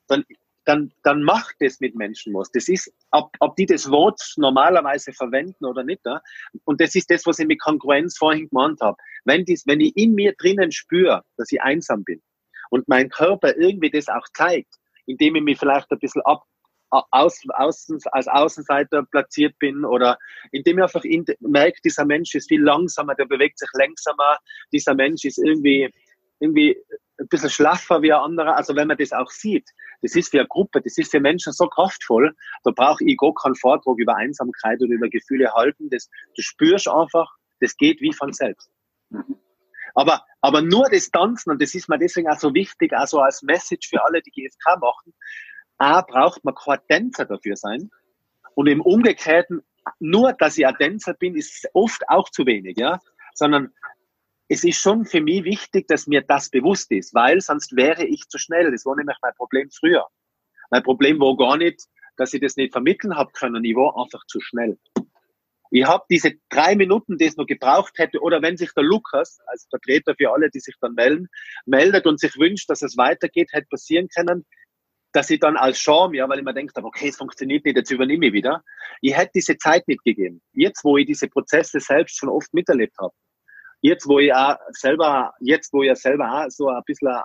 [0.08, 0.24] dann,
[0.64, 2.50] dann, dann macht das mit Menschen was.
[2.50, 6.00] Das ist, ob, ob die das Wort normalerweise verwenden oder nicht.
[6.04, 6.20] Ja?
[6.64, 8.96] Und das ist das, was ich mit Kongruenz vorhin gemeint habe.
[9.24, 12.22] Wenn, dies, wenn ich in mir drinnen spüre, dass ich einsam bin
[12.70, 14.74] und mein Körper irgendwie das auch zeigt,
[15.06, 16.44] indem ich mich vielleicht ein bisschen ab,
[16.90, 20.18] aus, außen, als Außenseiter platziert bin oder
[20.52, 24.36] indem ich einfach in, merke, dieser Mensch ist viel langsamer, der bewegt sich langsamer,
[24.72, 25.90] dieser Mensch ist irgendwie,
[26.38, 26.76] irgendwie
[27.18, 28.56] ein bisschen schlaffer wie ein anderer.
[28.56, 29.68] Also wenn man das auch sieht,
[30.02, 32.34] das ist für eine Gruppe, das ist für Menschen so kraftvoll,
[32.64, 35.88] da brauche ich gar keinen Vortrag über Einsamkeit oder über Gefühle halten.
[35.90, 38.70] Das, du spürst einfach, das geht wie von selbst.
[39.94, 43.42] Aber, aber nur das Tanzen, und das ist mir deswegen auch so wichtig, also als
[43.42, 45.14] Message für alle, die GFK machen,
[45.78, 47.90] A, braucht man kein Tänzer dafür sein.
[48.54, 49.62] Und im Umgekehrten,
[49.98, 53.00] nur, dass ich ein Tänzer bin, ist oft auch zu wenig, ja.
[53.34, 53.72] Sondern
[54.52, 58.28] es ist schon für mich wichtig, dass mir das bewusst ist, weil sonst wäre ich
[58.28, 58.70] zu schnell.
[58.70, 60.06] Das war nämlich mein Problem früher.
[60.70, 61.86] Mein Problem war gar nicht,
[62.18, 63.64] dass ich das nicht vermitteln habe können.
[63.64, 64.78] Ich war einfach zu schnell.
[65.70, 69.38] Ich habe diese drei Minuten, die es noch gebraucht hätte, oder wenn sich der Lukas,
[69.46, 71.28] als Vertreter für alle, die sich dann melden,
[71.64, 74.44] meldet und sich wünscht, dass es weitergeht, hätte passieren können,
[75.12, 77.78] dass ich dann als Charme, ja, weil ich mir denkt habe, okay, es funktioniert nicht,
[77.78, 78.62] jetzt übernehme ich wieder.
[79.00, 80.42] Ich hätte diese Zeit nicht gegeben.
[80.52, 83.14] Jetzt, wo ich diese Prozesse selbst schon oft miterlebt habe.
[83.82, 87.20] Jetzt, wo ich auch selber, jetzt, wo ich selber auch so ein bisschen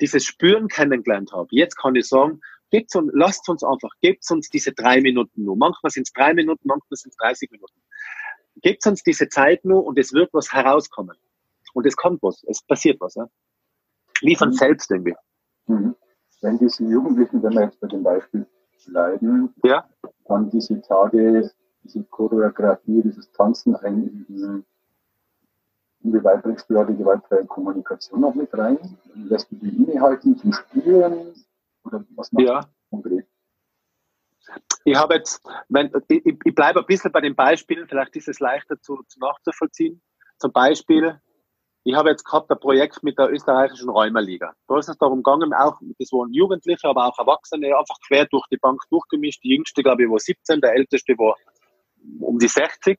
[0.00, 1.48] dieses Spüren kennengelernt habe.
[1.50, 2.40] Jetzt kann ich sagen,
[2.70, 5.56] gebt's uns, lasst uns einfach, gebt uns diese drei Minuten nur.
[5.56, 7.80] Manchmal sind es drei Minuten, manchmal sind es 30 Minuten.
[8.56, 11.16] Gebt uns diese Zeit nur und es wird was herauskommen.
[11.72, 13.14] Und es kommt was, es passiert was.
[13.14, 13.26] Ja?
[14.20, 14.54] Wie von mhm.
[14.54, 15.14] selbst irgendwie.
[15.66, 15.94] Mhm
[16.42, 18.46] wenn diese Jugendlichen, wenn wir jetzt bei dem Beispiel
[18.86, 19.88] bleiben, ja.
[20.26, 21.50] dann diese Tage,
[21.84, 24.66] diese Choreografie, dieses Tanzen einüben,
[26.04, 28.78] inwieweit bringst du ja die gewaltfreie Kommunikation noch mit rein?
[29.14, 31.34] Lässt du die innehalten zum Spielen?
[31.84, 32.60] Oder was machst ja.
[32.60, 33.26] du konkret?
[34.84, 38.40] Ich habe jetzt, wenn, ich, ich bleibe ein bisschen bei den Beispielen, vielleicht ist es
[38.40, 40.02] leichter zu, zu nachzuvollziehen.
[40.38, 41.20] Zum Beispiel,
[41.84, 44.52] ich habe jetzt gehabt ein Projekt mit der österreichischen Räumerliga.
[44.68, 48.46] Da ist es darum gegangen, auch, das waren Jugendliche, aber auch Erwachsene, einfach quer durch
[48.48, 49.42] die Bank durchgemischt.
[49.44, 51.36] Die jüngste, glaube ich, war 17, der älteste war
[52.20, 52.98] um die 60.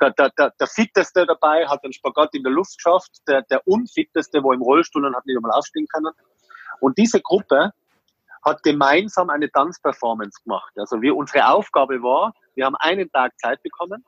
[0.00, 3.22] Der, der, der, der Fitteste dabei hat einen Spagat in der Luft geschafft.
[3.26, 6.12] Der, der Unfitteste war im Rollstuhl und hat nicht einmal aufstehen können.
[6.80, 7.72] Und diese Gruppe
[8.44, 10.72] hat gemeinsam eine Tanzperformance gemacht.
[10.76, 14.04] Also wir, unsere Aufgabe war, wir haben einen Tag Zeit bekommen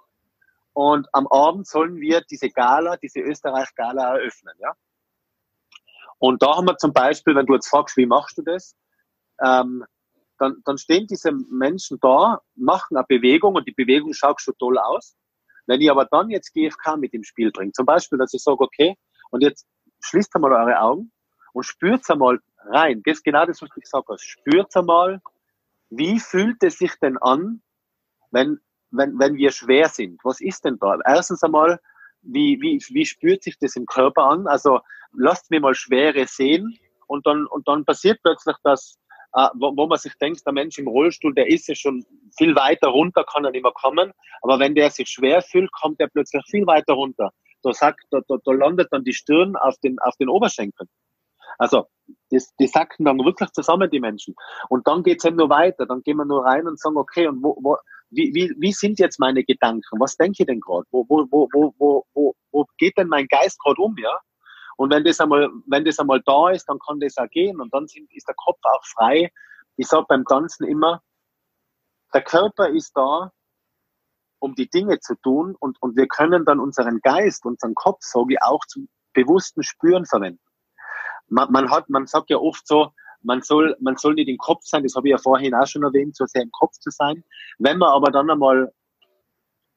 [0.75, 4.55] und am Abend sollen wir diese Gala, diese Österreich-Gala eröffnen.
[4.61, 4.75] Ja?
[6.19, 8.77] Und da haben wir zum Beispiel, wenn du jetzt fragst, wie machst du das,
[9.43, 9.85] ähm,
[10.39, 14.79] dann, dann stehen diese Menschen da, machen eine Bewegung und die Bewegung schaut schon toll
[14.79, 15.17] aus.
[15.69, 18.59] Wenn ich aber dann jetzt GFK mit im Spiel bringe, zum Beispiel, dass ich sage,
[18.61, 18.97] okay,
[19.31, 19.67] und jetzt
[20.01, 21.13] schließt einmal eure Augen
[21.53, 23.03] und spürt einmal rein.
[23.05, 24.25] Das ist genau das, was du gesagt hast.
[24.25, 25.21] Spürt einmal,
[25.91, 27.63] wie fühlt es sich denn an,
[28.33, 28.59] wenn
[28.91, 30.21] wenn, wenn wir schwer sind?
[30.25, 30.99] Was ist denn da?
[31.05, 31.81] Erstens einmal,
[32.23, 34.47] wie, wie, wie spürt sich das im Körper an?
[34.47, 34.81] Also
[35.13, 39.87] lasst mir mal Schwere sehen und dann, und dann passiert plötzlich das, äh, wo, wo
[39.87, 42.05] man sich denkt, der Mensch im Rollstuhl, der ist ja schon
[42.37, 44.13] viel weiter runter, kann er nicht mehr kommen.
[44.43, 47.31] Aber wenn der sich schwer fühlt, kommt er plötzlich viel weiter runter.
[47.63, 50.89] Da, sagt, da, da, da landet dann die Stirn auf den, auf den Oberschenkeln.
[51.59, 51.87] Also
[52.31, 54.35] das, die sacken dann wirklich zusammen, die Menschen.
[54.69, 55.87] Und dann geht's eben nur weiter.
[55.87, 57.77] Dann gehen wir nur rein und sagen, okay, und wo, wo,
[58.11, 60.01] wie, wie, wie sind jetzt meine Gedanken?
[60.01, 60.87] Was denke ich denn gerade?
[60.91, 61.49] Wo, wo, wo,
[61.79, 64.19] wo, wo, wo geht denn mein Geist gerade um, ja?
[64.79, 67.75] Und wenn das einmal, wenn das einmal da ist, dann kann das auch gehen und
[67.75, 69.33] dann sind, ist der Kopf auch frei.
[69.77, 71.03] Ich sage beim Tanzen immer,
[72.15, 73.33] der Körper ist da,
[74.39, 78.35] um die Dinge zu tun und, und wir können dann unseren Geist, unseren Kopf, sage
[78.35, 80.41] ich, auch zum bewussten Spüren verwenden.
[81.27, 84.63] Man, man hat, man sagt ja oft so, man soll, man soll nicht im Kopf
[84.63, 87.25] sein, das habe ich ja vorhin auch schon erwähnt, so sehr im Kopf zu sein.
[87.59, 88.73] Wenn man aber dann einmal,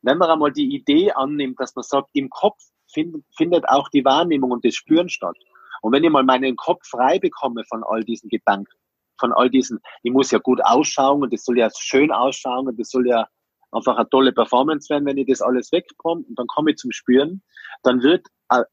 [0.03, 2.61] wenn man einmal die Idee annimmt, dass man sagt, im Kopf
[2.93, 5.35] find, findet auch die Wahrnehmung und das Spüren statt.
[5.81, 8.71] Und wenn ich mal meinen Kopf frei bekomme von all diesen Gedanken,
[9.19, 12.79] von all diesen, ich muss ja gut ausschauen und das soll ja schön ausschauen und
[12.79, 13.27] das soll ja
[13.71, 16.91] einfach eine tolle Performance werden, wenn ich das alles wegkomme und dann komme ich zum
[16.91, 17.41] Spüren,
[17.83, 18.65] dann wird eine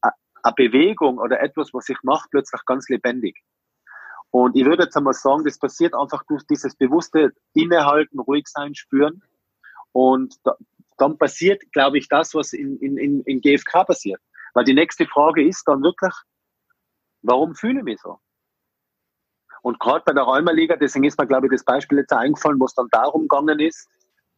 [0.55, 3.37] Bewegung oder etwas, was ich mache, plötzlich ganz lebendig.
[4.31, 8.75] Und ich würde jetzt einmal sagen, das passiert einfach durch dieses bewusste Innehalten, ruhig sein,
[8.75, 9.23] spüren.
[9.91, 10.55] Und da,
[11.01, 14.21] dann passiert, glaube ich, das, was in, in, in, GFK passiert.
[14.53, 16.13] Weil die nächste Frage ist dann wirklich,
[17.21, 18.19] warum fühle ich mich so?
[19.61, 22.65] Und gerade bei der Räumerliga, deswegen ist mir, glaube ich, das Beispiel jetzt eingefallen, wo
[22.65, 23.87] es dann darum gegangen ist,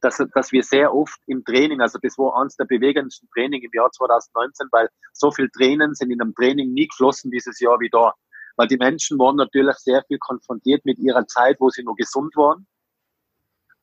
[0.01, 3.70] dass, dass wir sehr oft im Training, also das war eines der bewegendsten Training im
[3.72, 7.89] Jahr 2019, weil so viel Tränen sind in einem Training nie geflossen dieses Jahr wie
[7.89, 8.14] da.
[8.57, 12.36] Weil die Menschen waren natürlich sehr viel konfrontiert mit ihrer Zeit, wo sie noch gesund
[12.36, 12.68] waren.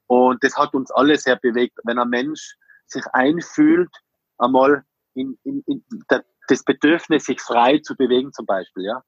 [0.09, 2.57] Und das hat uns alle sehr bewegt, wenn ein Mensch
[2.91, 3.91] sich einfühlt,
[4.39, 4.84] einmal
[5.14, 5.84] in, in, in
[6.49, 9.03] das Bedürfnis, sich frei zu bewegen zum Beispiel, ja.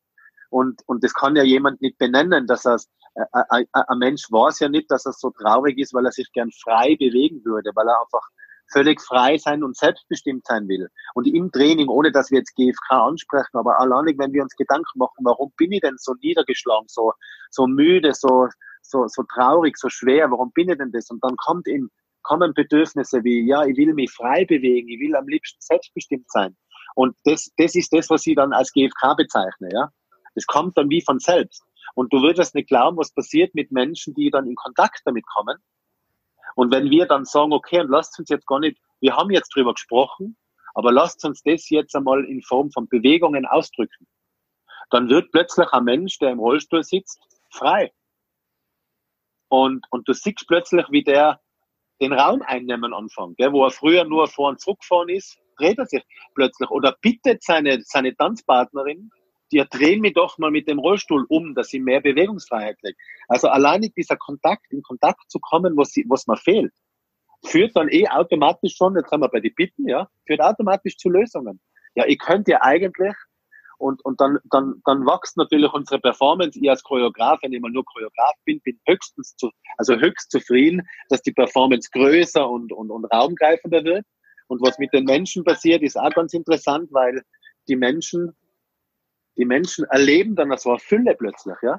[0.51, 2.79] Und, und das kann ja jemand nicht benennen, dass er,
[3.15, 6.13] äh, äh, äh, ein Mensch weiß ja nicht, dass er so traurig ist, weil er
[6.13, 8.29] sich gern frei bewegen würde, weil er einfach
[8.73, 10.89] völlig frei sein und selbstbestimmt sein will.
[11.15, 14.99] Und im Training, ohne dass wir jetzt GFK ansprechen, aber allein, wenn wir uns Gedanken
[14.99, 17.13] machen, warum bin ich denn so niedergeschlagen, so,
[17.51, 18.49] so müde, so,
[18.83, 21.11] so, so traurig, so schwer, warum bin ich denn das?
[21.11, 21.91] Und dann kommt eben,
[22.23, 26.57] kommen Bedürfnisse wie, ja, ich will mich frei bewegen, ich will am liebsten selbstbestimmt sein.
[26.95, 29.91] Und das, das ist das, was ich dann als GFK bezeichne, ja.
[30.35, 31.65] Das kommt dann wie von selbst.
[31.95, 35.57] Und du würdest nicht glauben, was passiert mit Menschen, die dann in Kontakt damit kommen.
[36.55, 39.55] Und wenn wir dann sagen, okay, und lasst uns jetzt gar nicht, wir haben jetzt
[39.55, 40.37] drüber gesprochen,
[40.75, 44.07] aber lasst uns das jetzt einmal in Form von Bewegungen ausdrücken.
[44.91, 47.93] Dann wird plötzlich ein Mensch, der im Rollstuhl sitzt, frei.
[49.49, 51.41] Und, und du siehst plötzlich, wie der
[52.01, 53.53] den Raum einnehmen anfängt, gell?
[53.53, 56.03] wo er früher nur vor und zurückgefahren ist, dreht er sich
[56.35, 59.11] plötzlich oder bittet seine, seine Tanzpartnerin,
[59.53, 62.99] die drehen mich doch mal mit dem Rollstuhl um, dass sie mehr Bewegungsfreiheit kriegt.
[63.29, 66.73] Also alleine dieser Kontakt, in Kontakt zu kommen, was, sie, was mir fehlt,
[67.45, 71.09] führt dann eh automatisch schon, jetzt haben wir bei den Bitten, ja, führt automatisch zu
[71.09, 71.61] Lösungen.
[71.95, 73.15] Ja, ich könnte ja eigentlich,
[73.81, 76.59] und, und dann, dann, dann wächst natürlich unsere Performance.
[76.61, 80.87] Ich als Choreograf, wenn ich mal nur Choreograf bin, bin höchstens zu, also höchst zufrieden,
[81.09, 84.05] dass die Performance größer und, und, und raumgreifender wird.
[84.49, 87.23] Und was mit den Menschen passiert, ist auch ganz interessant, weil
[87.69, 88.35] die Menschen
[89.37, 91.79] die Menschen erleben dann so eine Fülle plötzlich, ja.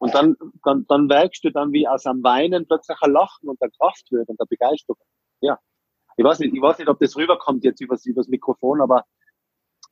[0.00, 3.60] Und dann, dann, dann merkst du dann, wie aus einem Weinen plötzlich ein Lachen und
[3.60, 5.00] der Kraft wird und der Begeisterung.
[5.40, 5.58] Ja.
[6.16, 9.04] Ich weiß nicht, ich weiß nicht, ob das rüberkommt jetzt übers, übers Mikrofon, aber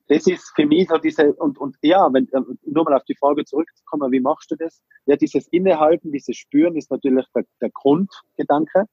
[0.09, 3.17] das ist für mich so diese, und, und ja, wenn, äh, nur mal auf die
[3.17, 4.83] Frage zurückzukommen, wie machst du das?
[5.07, 8.85] Ja, dieses Innehalten, dieses Spüren ist natürlich der, der Grundgedanke.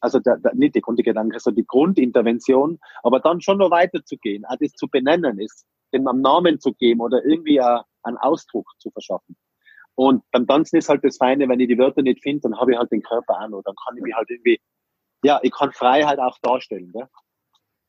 [0.00, 4.56] Also der, der, nicht der Grundgedanke, sondern die Grundintervention, aber dann schon noch weiterzugehen, auch
[4.60, 9.36] das zu benennen ist, dem einen Namen zu geben oder irgendwie einen Ausdruck zu verschaffen.
[9.96, 12.72] Und beim Tanzen ist halt das Feine, wenn ich die Wörter nicht finde, dann habe
[12.72, 14.60] ich halt den Körper an oder dann kann ich mich halt irgendwie,
[15.24, 16.92] ja, ich kann Freiheit auch darstellen.
[16.92, 17.08] Gell?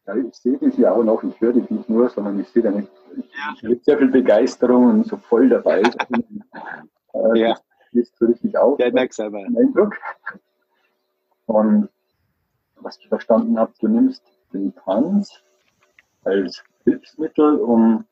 [0.10, 2.64] Ja, ich sehe dich ja auch noch, ich höre dich nicht nur, sondern ich sehe
[2.64, 3.26] da nicht, ich,
[3.62, 3.76] ja.
[3.84, 5.84] sehr viel Begeisterung und so voll dabei.
[7.14, 7.50] äh, ja.
[7.50, 7.62] Das
[7.94, 8.80] ist so richtig auf.
[8.80, 9.44] Merke selber.
[9.44, 9.96] Eindruck.
[11.46, 11.90] Und
[12.78, 15.44] was ich verstanden habe, du nimmst den Tanz
[16.24, 18.04] als Hilfsmittel, um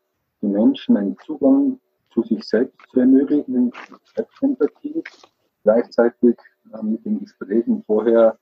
[0.44, 1.80] den Menschen einen Zugang
[2.12, 3.72] zu sich selbst zu ermöglichen,
[4.16, 5.04] Selbstempathie,
[5.64, 6.38] gleichzeitig
[6.74, 8.38] äh, mit den Gesprächen vorher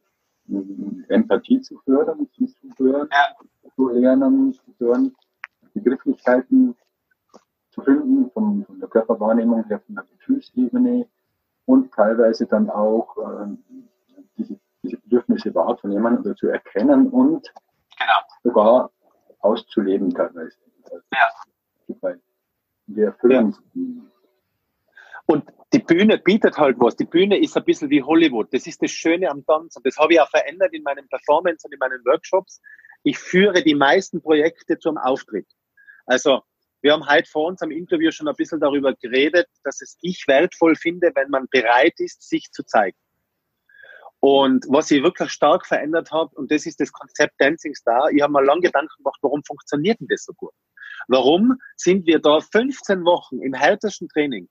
[1.09, 3.09] Empathie zu fördern, zu hören,
[3.75, 5.15] zu lernen, zu hören,
[5.73, 6.75] Begrifflichkeiten
[7.71, 11.07] zu finden, von, von der Körperwahrnehmung her, von der Gefühlsebene
[11.65, 13.47] und teilweise dann auch äh,
[14.37, 17.51] diese, diese Bedürfnisse wahrzunehmen oder zu erkennen und
[17.97, 18.19] genau.
[18.43, 18.91] sogar
[19.39, 20.57] auszuleben teilweise.
[21.11, 22.15] Ja.
[22.87, 23.81] Wir erfüllen ja.
[25.27, 26.95] Und die Bühne bietet halt was.
[26.95, 28.53] Die Bühne ist ein bisschen wie Hollywood.
[28.53, 29.75] Das ist das Schöne am Tanz.
[29.75, 32.61] Und das habe ich auch verändert in meinen Performance und in meinen Workshops.
[33.03, 35.47] Ich führe die meisten Projekte zum Auftritt.
[36.05, 36.41] Also,
[36.81, 40.27] wir haben heute vor uns am Interview schon ein bisschen darüber geredet, dass es ich
[40.27, 42.97] wertvoll finde, wenn man bereit ist, sich zu zeigen.
[44.19, 48.21] Und was ich wirklich stark verändert habe, und das ist das Konzept Dancing Star, ich
[48.21, 50.53] habe mir lange Gedanken gemacht, warum funktioniert denn das so gut?
[51.07, 54.47] Warum sind wir da 15 Wochen im härtesten Training?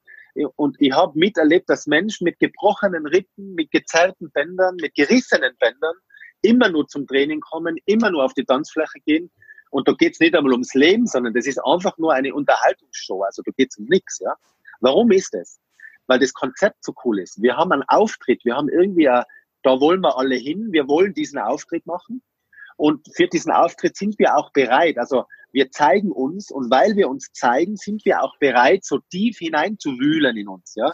[0.57, 5.95] Und ich habe miterlebt, dass Menschen mit gebrochenen Rippen, mit gezerrten Bändern, mit gerissenen Bändern
[6.43, 9.31] immer nur zum Training kommen, immer nur auf die Tanzfläche gehen.
[9.71, 13.23] Und da geht's nicht einmal ums Leben, sondern das ist einfach nur eine Unterhaltungsshow.
[13.23, 14.19] Also da geht's um nichts.
[14.21, 14.35] Ja?
[14.81, 15.59] Warum ist das?
[16.07, 17.41] Weil das Konzept so cool ist.
[17.41, 19.25] Wir haben einen Auftritt, wir haben irgendwie eine
[19.65, 20.69] da wollen wir alle hin.
[20.71, 22.23] Wir wollen diesen Auftritt machen.
[22.77, 24.99] Und für diesen Auftritt sind wir auch bereit.
[24.99, 29.39] Also wir zeigen uns und weil wir uns zeigen, sind wir auch bereit, so tief
[29.39, 30.93] hineinzuwühlen in uns, ja.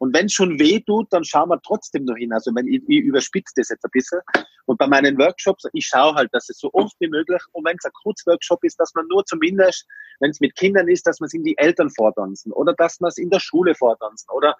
[0.00, 2.32] Und wenn es schon weh tut, dann schauen wir trotzdem noch hin.
[2.32, 4.20] Also wenn ich, ich überspitze das jetzt ein bisschen.
[4.64, 7.76] Und bei meinen Workshops, ich schaue halt, dass es so oft wie möglich, und wenn
[7.76, 9.86] es ein Kurzworkshop ist, dass man nur zumindest,
[10.20, 13.08] wenn es mit Kindern ist, dass man es in die Eltern vortanzen oder dass man
[13.08, 14.56] es in der Schule vortanzen oder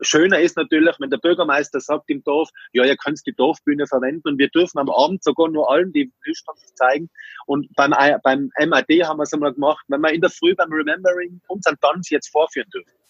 [0.00, 4.28] Schöner ist natürlich, wenn der Bürgermeister sagt im Dorf, ja, ihr könnt die Dorfbühne verwenden
[4.28, 7.10] und wir dürfen am Abend sogar nur allen die Lüstern zeigen.
[7.46, 10.72] Und beim, beim MAD haben wir es einmal gemacht, wenn wir in der Früh beim
[10.72, 13.03] Remembering unseren Tanz jetzt vorführen dürfen.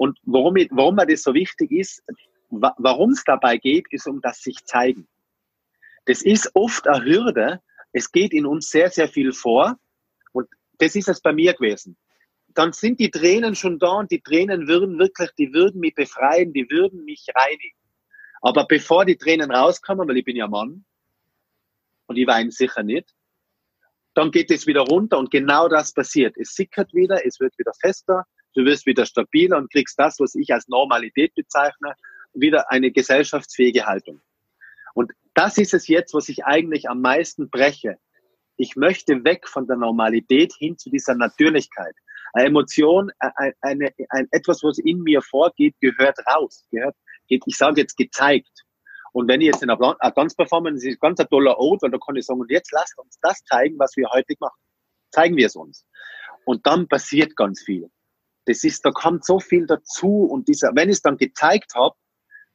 [0.00, 2.02] Und warum, warum mir das so wichtig ist,
[2.48, 5.06] warum es dabei geht, ist um das sich zeigen.
[6.06, 7.60] Das ist oft eine Hürde.
[7.92, 9.76] Es geht in uns sehr, sehr viel vor.
[10.32, 10.48] Und
[10.78, 11.98] das ist es bei mir gewesen
[12.54, 16.52] dann sind die Tränen schon da und die Tränen würden wirklich, die würden mich befreien,
[16.52, 17.78] die würden mich reinigen.
[18.42, 20.84] Aber bevor die Tränen rauskommen, weil ich bin ja Mann
[22.06, 23.14] und ich weine sicher nicht,
[24.14, 26.36] dann geht es wieder runter und genau das passiert.
[26.36, 28.24] Es sickert wieder, es wird wieder fester,
[28.54, 31.94] du wirst wieder stabiler und kriegst das, was ich als Normalität bezeichne,
[32.32, 34.20] wieder eine gesellschaftsfähige Haltung.
[34.94, 37.98] Und das ist es jetzt, was ich eigentlich am meisten breche.
[38.56, 41.94] Ich möchte weg von der Normalität hin zu dieser Natürlichkeit.
[42.32, 46.64] Eine Emotion, ein, eine, ein, etwas, was in mir vorgeht, gehört raus.
[46.70, 46.96] Gehört,
[47.26, 48.64] ich sage jetzt gezeigt.
[49.12, 52.16] Und wenn ich jetzt in einer, Tanzperformance, ist ganz ein toller Ort, weil da kann
[52.16, 54.60] ich sagen, und jetzt lasst uns das zeigen, was wir heute machen.
[55.10, 55.86] Zeigen wir es uns.
[56.44, 57.90] Und dann passiert ganz viel.
[58.46, 61.94] Das ist, da kommt so viel dazu und dieser, wenn ich es dann gezeigt habe,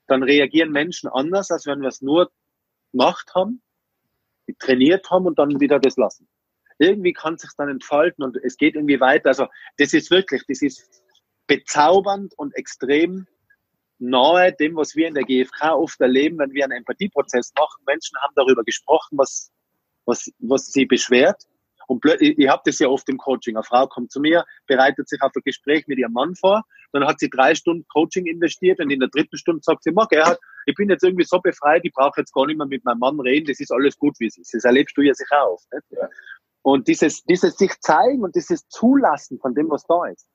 [0.07, 2.31] dann reagieren Menschen anders, als wenn wir es nur
[2.91, 3.61] gemacht haben,
[4.59, 6.27] trainiert haben und dann wieder das lassen
[6.77, 9.29] irgendwie kann sich dann entfalten und es geht irgendwie weiter.
[9.29, 11.03] Also das ist wirklich, das ist
[11.47, 13.27] bezaubernd und extrem
[13.97, 17.83] nahe dem, was wir in der GfK oft erleben, wenn wir einen Empathieprozess machen.
[17.85, 19.51] Menschen haben darüber gesprochen, was,
[20.05, 21.43] was, was sie beschwert.
[21.87, 23.55] Und ich, ich habe das ja oft im Coaching.
[23.55, 27.05] Eine Frau kommt zu mir, bereitet sich auf ein Gespräch mit ihrem Mann vor, dann
[27.05, 30.39] hat sie drei Stunden Coaching investiert und in der dritten Stunde sagt sie, Marc, Gerhard,
[30.65, 33.19] ich bin jetzt irgendwie so befreit, ich brauche jetzt gar nicht mehr mit meinem Mann
[33.19, 34.53] reden, das ist alles gut, wie es ist.
[34.53, 35.59] Das erlebst du ja sicher auch.
[35.71, 35.83] Nicht?
[35.91, 36.09] Ja.
[36.61, 40.27] Und dieses, dieses sich zeigen und dieses Zulassen von dem, was da ist.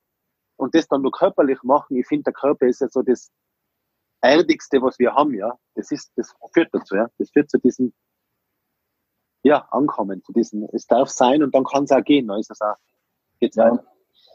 [0.56, 3.30] Und das dann nur körperlich machen, ich finde, der Körper ist ja so das
[4.20, 5.58] Erdigste, was wir haben, ja.
[5.74, 7.08] Das ist, das führt dazu, ja.
[7.18, 7.92] Das führt zu diesem,
[9.42, 12.50] ja, Ankommen, zu diesem, es darf sein und dann kann es auch gehen, dann ist
[12.50, 12.76] es auch,
[13.38, 13.84] geht's ja, weiter.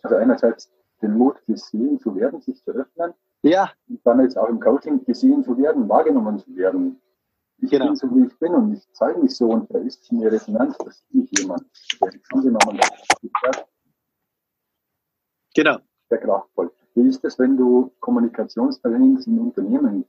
[0.04, 3.14] Also einerseits den Mut, gesehen zu werden, sich zu öffnen.
[3.44, 3.72] Ja.
[3.88, 7.00] Und dann jetzt auch im Coaching gesehen zu werden, wahrgenommen zu werden.
[7.60, 7.88] Ich genau.
[7.88, 10.78] bin so, wie ich bin und ich zeige mich so und da ist mir Resonanz,
[10.80, 11.64] dass mich jemand,
[12.02, 13.68] der sich angenommen hat,
[15.54, 15.78] Genau.
[16.10, 16.72] Sehr kraftvoll.
[16.96, 20.06] Wie ist es, wenn du Kommunikationstrainings in Unternehmen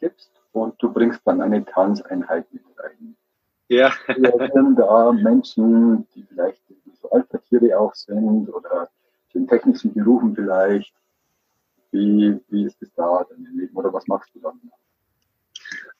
[0.00, 3.16] gibst und du bringst dann eine Tanzeinheit mit rein?
[3.68, 3.92] Ja.
[4.06, 6.62] Wir sind da Menschen, die vielleicht
[7.00, 8.88] so Altpapiere auch sind oder
[9.34, 10.92] in technischen Berufen vielleicht.
[11.90, 14.60] Wie, wie ist es da dein Leben oder was machst du dann?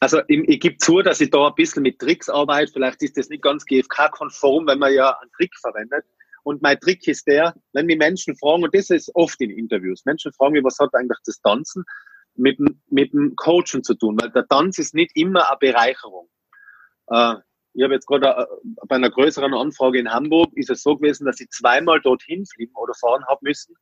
[0.01, 2.73] Also ich, ich gebe zu, dass ich da ein bisschen mit Tricks arbeite.
[2.73, 6.05] Vielleicht ist das nicht ganz GFK-konform, wenn man ja einen Trick verwendet.
[6.45, 10.05] Und mein Trick ist der, wenn mich Menschen fragen, und das ist oft in Interviews,
[10.05, 11.85] Menschen fragen mich, was hat eigentlich das Tanzen
[12.37, 12.59] mit,
[12.91, 14.17] mit dem Coachen zu tun?
[14.21, 16.29] Weil der Tanz ist nicht immer eine Bereicherung.
[17.09, 17.35] Äh,
[17.79, 18.47] ich habe jetzt gerade äh,
[18.89, 22.75] bei einer größeren Anfrage in Hamburg, ist es so gewesen, dass ich zweimal dorthin fliegen
[22.75, 23.75] oder fahren habe müssen,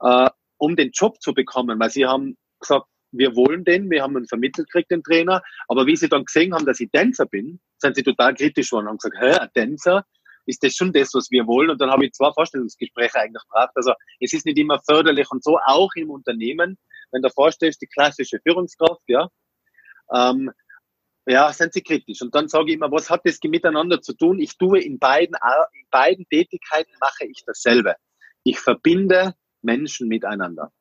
[0.00, 0.28] äh,
[0.58, 4.26] um den Job zu bekommen, weil sie haben gesagt, wir wollen den, wir haben ihn
[4.26, 7.94] vermittelt gekriegt, den Trainer, aber wie sie dann gesehen haben, dass ich Tänzer bin, sind
[7.94, 10.04] sie total kritisch geworden und haben gesagt, hä, ein Tänzer,
[10.46, 11.70] ist das schon das, was wir wollen?
[11.70, 13.70] Und dann habe ich zwei Vorstellungsgespräche eigentlich gebracht.
[13.74, 16.78] Also es ist nicht immer förderlich und so auch im Unternehmen,
[17.12, 19.28] wenn der Vorsteher ist die klassische Führungskraft, ja,
[20.12, 20.50] ähm,
[21.30, 22.22] ja, sind sie kritisch.
[22.22, 24.38] Und dann sage ich immer, was hat das miteinander zu tun?
[24.38, 25.36] Ich tue in beiden,
[25.72, 27.94] in beiden Tätigkeiten mache ich dasselbe.
[28.44, 30.72] Ich verbinde Menschen miteinander.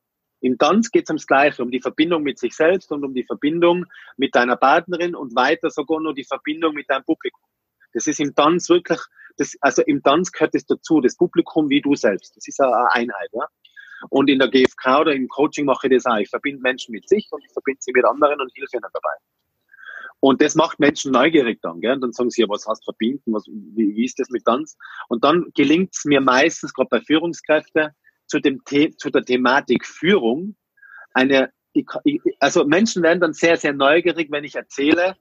[0.42, 3.26] Im Tanz geht es ums Gleiche, um die Verbindung mit sich selbst und um die
[3.26, 3.86] Verbindung
[4.16, 7.42] mit deiner Partnerin und weiter sogar nur die Verbindung mit deinem Publikum.
[7.94, 9.00] Das ist im Tanz wirklich,
[9.38, 12.38] das, also im Tanz gehört es dazu, das Publikum wie du selbst.
[12.38, 13.30] Das ist eine Einheit.
[13.34, 13.48] Ja?
[14.10, 16.18] Und in der GfK oder im Coaching mache ich das auch.
[16.18, 19.16] Ich verbinde Menschen mit sich und ich verbinde sie mit anderen und hilfe ihnen dabei.
[20.22, 21.94] Und das macht Menschen neugierig dann, gell?
[21.94, 23.34] Und dann sagen sie, ja, was hast du verbinden?
[23.34, 24.78] Was, wie, wie ist das mit Tanz?
[25.08, 27.90] Und dann gelingt es mir meistens, gerade bei Führungskräften,
[28.28, 30.56] zu, dem The zu der Thematik Führung
[31.14, 31.52] eine,
[32.40, 35.16] also Menschen werden dann sehr, sehr neugierig, wenn ich erzähle,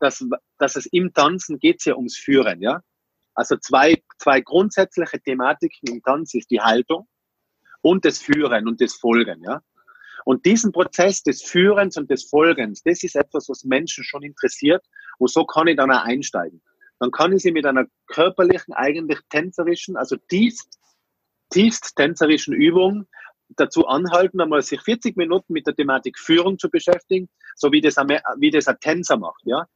[0.00, 0.24] dass,
[0.58, 2.80] dass es im Tanzen geht es ja ums Führen, ja.
[3.34, 7.08] Also zwei, zwei grundsätzliche Thematiken im Tanz ist die Haltung
[7.82, 9.60] und das Führen und das Folgen, ja.
[10.24, 14.84] Und diesen Prozess des Führens und des Folgens, das ist etwas, was Menschen schon interessiert.
[15.18, 16.62] Und so kann ich dann auch einsteigen.
[16.98, 20.78] Dann kann ich sie mit einer körperlichen, eigentlich tänzerischen, also tiefst
[21.54, 23.06] tiefst tänzerischen Übung
[23.50, 27.96] dazu anhalten, einmal sich 40 Minuten mit der Thematik Führung zu beschäftigen, so wie das,
[27.98, 28.08] ein,
[28.38, 29.66] wie das ein Tänzer macht, ja.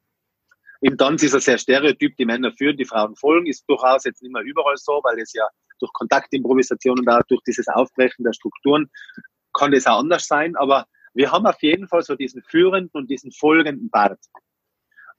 [0.80, 4.22] Im Tanz ist er sehr stereotyp, die Männer führen, die Frauen folgen, ist durchaus jetzt
[4.22, 5.46] nicht mehr überall so, weil es ja
[5.80, 8.88] durch Kontaktimprovisation und auch durch dieses Aufbrechen der Strukturen
[9.52, 13.10] kann das auch anders sein, aber wir haben auf jeden Fall so diesen führenden und
[13.10, 14.18] diesen folgenden Part.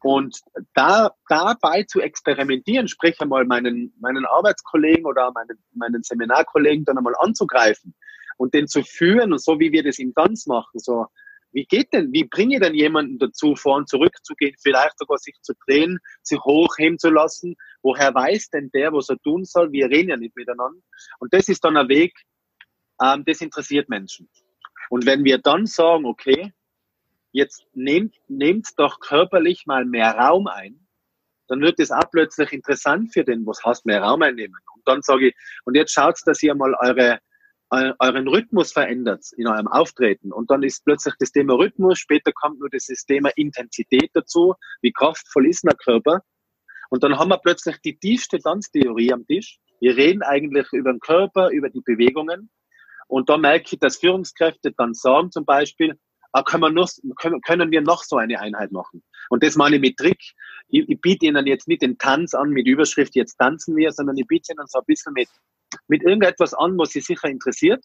[0.02, 0.40] Und
[0.74, 7.16] da, dabei zu experimentieren, sprich einmal meinen, meinen Arbeitskollegen oder meinen, meinen Seminarkollegen dann einmal
[7.20, 7.94] anzugreifen
[8.38, 11.08] und den zu führen und so wie wir das im Tanz machen, so,
[11.52, 14.98] wie geht denn, wie bringe ich denn jemanden dazu, vor und zurück zu gehen, vielleicht
[15.00, 17.56] sogar sich zu drehen, sich hochheben zu lassen?
[17.82, 19.72] Woher weiß denn der, was er tun soll?
[19.72, 20.80] Wir reden ja nicht miteinander.
[21.20, 22.14] Und das ist dann ein Weg,
[23.02, 24.30] ähm, das interessiert Menschen.
[24.90, 26.54] Und wenn wir dann sagen, okay,
[27.32, 30.88] jetzt nehmt, nehmt doch körperlich mal mehr Raum ein,
[31.48, 34.56] dann wird es auch plötzlich interessant für den, was heißt mehr Raum einnehmen.
[34.76, 35.36] Und dann sage ich,
[35.66, 37.20] und jetzt schaut, dass ihr mal eure,
[37.72, 40.32] euren Rhythmus verändert in eurem Auftreten.
[40.32, 44.92] Und dann ist plötzlich das Thema Rhythmus, später kommt nur das Thema Intensität dazu, wie
[44.92, 46.22] kraftvoll ist der Körper.
[46.90, 49.60] Und dann haben wir plötzlich die tiefste Tanztheorie am Tisch.
[49.80, 52.50] Wir reden eigentlich über den Körper, über die Bewegungen.
[53.10, 56.00] Und da merke ich, dass Führungskräfte dann sagen zum Beispiel,
[56.32, 56.90] ah, können, wir noch,
[57.44, 59.04] können, wir noch so eine Einheit machen?
[59.30, 60.22] Und das meine ich mit Trick.
[60.68, 64.16] Ich, ich biete Ihnen jetzt nicht den Tanz an mit Überschrift, jetzt tanzen wir, sondern
[64.16, 65.28] ich biete Ihnen so ein bisschen mit,
[65.88, 67.84] mit irgendetwas an, was Sie sicher interessiert.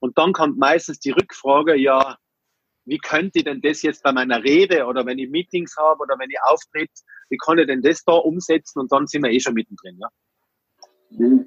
[0.00, 2.16] Und dann kommt meistens die Rückfrage, ja,
[2.86, 6.18] wie könnte ich denn das jetzt bei meiner Rede oder wenn ich Meetings habe oder
[6.18, 6.90] wenn ich auftritt,
[7.28, 8.78] wie kann ich denn das da umsetzen?
[8.78, 9.98] Und dann sind wir eh schon mittendrin.
[9.98, 10.08] Ja?
[11.10, 11.44] Wie,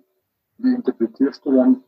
[0.57, 1.83] wie interpretierst du dann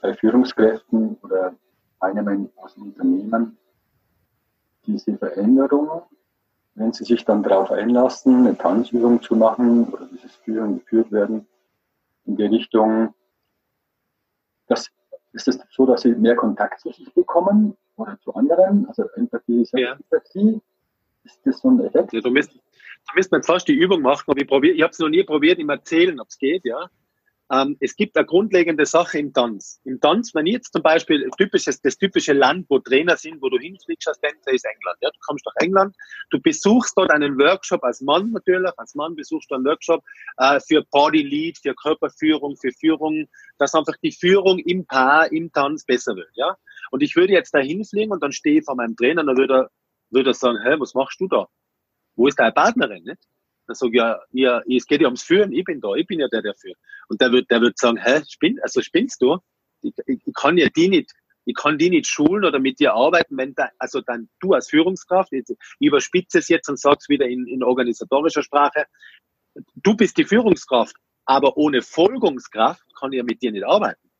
[0.00, 1.54] bei Führungskräften oder
[2.00, 3.56] einem aus dem Unternehmen
[4.86, 6.02] diese Veränderung,
[6.74, 11.46] wenn sie sich dann darauf einlassen, eine Tanzübung zu machen oder dieses Führen geführt werden,
[12.24, 13.14] in die Richtung,
[14.66, 14.88] dass,
[15.32, 18.86] ist es so, dass sie mehr Kontakt zu sich bekommen oder zu anderen?
[18.86, 19.92] Also Empathie, ja.
[19.94, 20.60] Empathie,
[21.24, 22.12] ist das so ein Effekt?
[22.12, 24.98] Ja, du müsst, du müsst jetzt fast die Übung machen, aber ich, ich habe es
[24.98, 26.88] noch nie probiert, im Erzählen, ob es geht, ja.
[27.50, 29.80] Ähm, es gibt eine grundlegende Sache im Tanz.
[29.84, 33.58] Im Tanz, wenn jetzt zum Beispiel typisches, das typische Land, wo Trainer sind, wo du
[33.58, 34.98] hinfliegst als Tänzer, ist England.
[35.00, 35.96] Ja, du kommst nach England,
[36.30, 40.04] du besuchst dort einen Workshop als Mann natürlich, als Mann besuchst du einen Workshop
[40.36, 43.28] äh, für Body Lead, für Körperführung, für Führung,
[43.58, 46.30] dass einfach die Führung im Paar, im Tanz besser wird.
[46.34, 46.56] Ja,
[46.90, 49.36] und ich würde jetzt da hinfliegen und dann stehe ich vor meinem Trainer und dann
[49.38, 49.70] würde er,
[50.10, 51.46] würde er sagen, hä, was machst du da?
[52.14, 53.04] Wo ist deine Partnerin?
[53.04, 53.22] Nicht?
[53.68, 56.18] Dann sage ich, ja, ja, es geht ja ums Führen, ich bin da, ich bin
[56.20, 56.78] ja der, der führt.
[57.08, 59.38] Und der wird, der wird sagen, hä, spinn, also spinnst du?
[59.82, 61.12] Ich, ich, ich kann ja die nicht,
[61.44, 64.70] ich kann die nicht schulen oder mit dir arbeiten, wenn da, also dann du als
[64.70, 65.44] Führungskraft, ich,
[65.80, 68.86] überspitze es jetzt und sag's wieder in, in organisatorischer Sprache,
[69.74, 70.96] du bist die Führungskraft,
[71.26, 74.10] aber ohne Folgungskraft kann ich ja mit dir nicht arbeiten.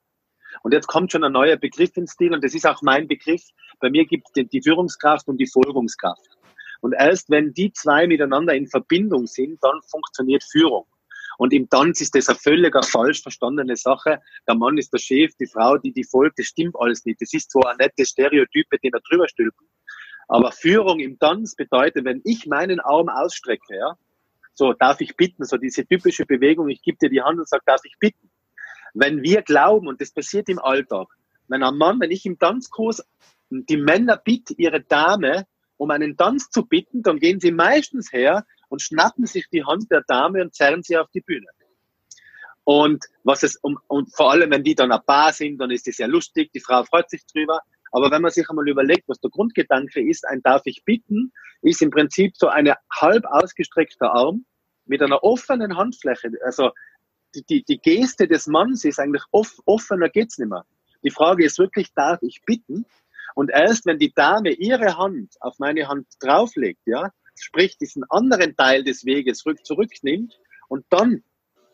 [0.63, 3.43] Und jetzt kommt schon ein neuer Begriff ins Stil und das ist auch mein Begriff.
[3.81, 6.38] Bei mir gibt es die Führungskraft und die Folgungskraft.
[6.81, 10.87] Und erst wenn die zwei miteinander in Verbindung sind, dann funktioniert Führung.
[11.39, 14.21] Und im Tanz ist das eine völlig falsch verstandene Sache.
[14.47, 17.21] Der Mann ist der Chef, die Frau, die die folgt, das stimmt alles nicht.
[17.21, 19.69] Das ist so ein nettes Stereotype, den wir drüber stülpen.
[20.27, 23.97] Aber Führung im Tanz bedeutet, wenn ich meinen Arm ausstrecke, ja,
[24.55, 27.63] so darf ich bitten, so diese typische Bewegung, ich gebe dir die Hand und sage,
[27.65, 28.31] darf ich bitten.
[28.93, 31.07] Wenn wir glauben, und das passiert im Alltag,
[31.47, 33.07] wenn ein Mann, wenn ich im Tanzkurs
[33.49, 35.47] die Männer bitte ihre Dame
[35.79, 39.91] um einen Tanz zu bitten, dann gehen sie meistens her und schnappen sich die Hand
[39.91, 41.47] der Dame und zerren sie auf die Bühne.
[42.65, 45.89] Und was es, um, und vor allem, wenn die dann ein Paar sind, dann ist
[45.89, 47.63] es ja lustig, die Frau freut sich drüber.
[47.93, 51.81] Aber wenn man sich einmal überlegt, was der Grundgedanke ist, ein darf ich bitten, ist
[51.81, 54.45] im Prinzip so eine halb ausgestreckter Arm
[54.85, 56.31] mit einer offenen Handfläche.
[56.45, 56.73] Also
[57.35, 60.67] die, die, die Geste des Manns ist eigentlich off, offener geht's nicht mehr.
[61.03, 62.85] Die Frage ist wirklich, darf ich bitten?
[63.35, 68.57] Und erst wenn die Dame ihre Hand auf meine Hand drauflegt, ja, sprich diesen anderen
[68.57, 71.23] Teil des Weges rück, zurücknimmt und dann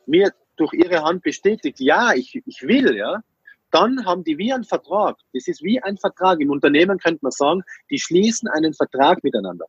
[0.07, 3.23] mir durch ihre Hand bestätigt, ja, ich, ich will, ja,
[3.71, 5.17] dann haben die wie einen Vertrag.
[5.33, 6.41] Das ist wie ein Vertrag.
[6.41, 9.67] Im Unternehmen könnte man sagen, die schließen einen Vertrag miteinander.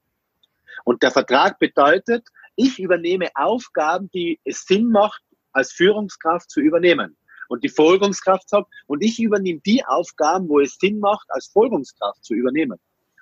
[0.83, 5.23] Und der Vertrag bedeutet, ich übernehme Aufgaben, die es Sinn macht,
[5.53, 7.17] als Führungskraft zu übernehmen
[7.50, 12.24] und die Folgungskraft habe und ich übernehme die Aufgaben, wo es Sinn macht, als Folgungskraft
[12.24, 12.80] zu übernehmen.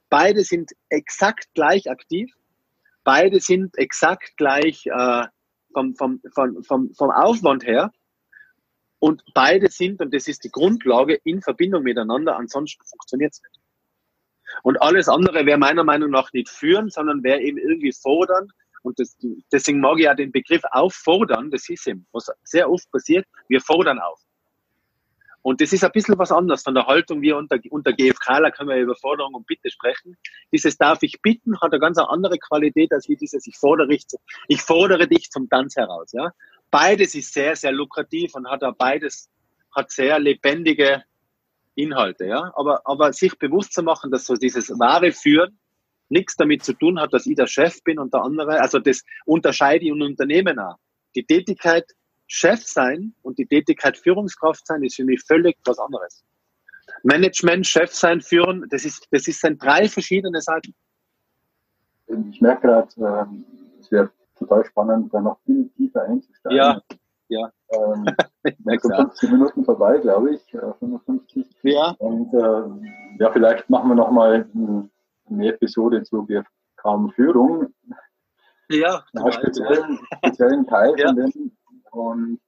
[0.09, 2.31] Beide sind exakt gleich aktiv,
[3.03, 5.25] beide sind exakt gleich äh,
[5.73, 7.91] vom, vom, vom, vom, vom Aufwand her
[8.99, 13.59] und beide sind, und das ist die Grundlage, in Verbindung miteinander, ansonsten funktioniert es nicht.
[14.61, 18.49] Und alles andere wäre meiner Meinung nach nicht führen, sondern wäre eben irgendwie fordern,
[18.83, 19.17] und das,
[19.51, 23.61] deswegen mag ich ja den Begriff auffordern, das ist eben, was sehr oft passiert, wir
[23.61, 24.19] fordern auf.
[25.41, 28.49] Und das ist ein bisschen was anderes von der Haltung wie unter, unter GFK, da
[28.49, 30.17] können wir über Forderung und Bitte sprechen.
[30.53, 34.05] Dieses darf ich bitten hat eine ganz andere Qualität als wie dieses ich fordere dich,
[34.47, 36.31] ich fordere dich zum Tanz heraus, ja.
[36.71, 39.29] Beides ist sehr, sehr lukrativ und hat auch beides,
[39.75, 41.03] hat sehr lebendige
[41.75, 42.53] Inhalte, ja.
[42.55, 45.59] Aber, aber sich bewusst zu machen, dass so dieses wahre Führen
[46.13, 49.03] nichts damit zu tun hat, dass ich der Chef bin und der andere, also das
[49.25, 50.77] unterscheide ich in Unternehmen auch.
[51.15, 51.85] Die Tätigkeit
[52.27, 56.23] Chef sein und die Tätigkeit Führungskraft sein ist für mich völlig was anderes.
[57.03, 60.73] Management, Chef sein, führen, das ist, das ist sind drei verschiedene Seiten.
[62.31, 63.45] Ich merke gerade, ähm,
[63.79, 66.57] es wäre total spannend, da noch viel tiefer einzusteigen.
[66.57, 66.81] Ja,
[67.27, 67.51] ja.
[67.69, 68.05] Ähm,
[68.81, 71.45] so 50 Minuten vorbei, glaube ich, 55.
[71.63, 71.95] Äh, ja.
[71.99, 74.45] Und äh, ja, vielleicht machen wir nochmal
[75.29, 76.27] eine Episode zu
[76.75, 77.73] kaum Führung.
[78.69, 81.07] Ja, einen speziellen, speziellen Teil ja.
[81.07, 81.51] von dem
[81.91, 82.41] und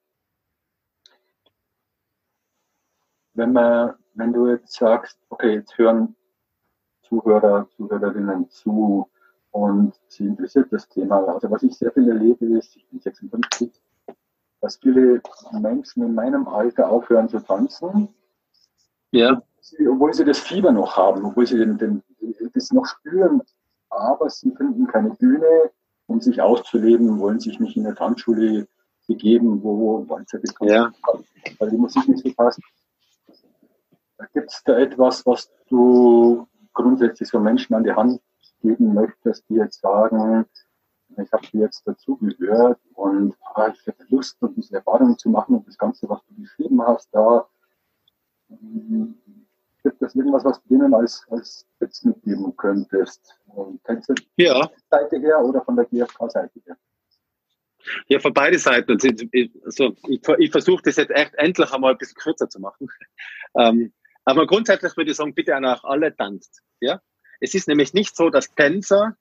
[3.35, 6.15] wenn man, wenn du jetzt sagst, okay, jetzt hören
[7.03, 9.09] Zuhörer, Zuhörerinnen zu
[9.51, 11.23] und sie interessiert das Thema.
[11.27, 13.71] Also was ich sehr viel erlebe ist, ich bin 56,
[14.61, 15.21] dass viele
[15.51, 18.09] Menschen in meinem Alter aufhören zu tanzen.
[19.11, 19.41] Ja.
[19.87, 22.03] Obwohl sie das Fieber noch haben, obwohl sie den, den,
[22.53, 23.41] das noch spüren,
[23.89, 25.71] aber sie finden keine Bühne,
[26.07, 28.67] um sich auszuleben, wollen sich nicht in der Tanzschule
[29.07, 30.05] gegeben, wo
[30.39, 30.91] gekommen ja.
[31.59, 32.59] weil die Musik nicht so passt.
[34.33, 38.21] Gibt es da etwas, was du grundsätzlich so Menschen an die Hand
[38.61, 40.45] geben möchtest, die jetzt sagen,
[41.17, 45.67] ich habe jetzt dazugehört und ah, ich hätte Lust, um diese Erfahrung zu machen und
[45.67, 47.47] das Ganze, was du geschrieben hast, da
[49.85, 53.39] gibt es irgendwas, was du denen als, als Tipps mitgeben könntest?
[53.83, 54.69] Kennst du ja.
[54.89, 56.77] Seite her oder von der GfK-Seite her?
[58.07, 58.93] Ja, von beide Seiten.
[58.93, 62.87] Also ich, ich versuche das jetzt echt endlich einmal ein bisschen kürzer zu machen.
[63.57, 63.93] Ähm,
[64.25, 66.61] aber grundsätzlich würde ich sagen, bitte auch alle tanzt.
[66.81, 67.01] Ja?
[67.39, 69.15] Es ist nämlich nicht so, dass Tänzer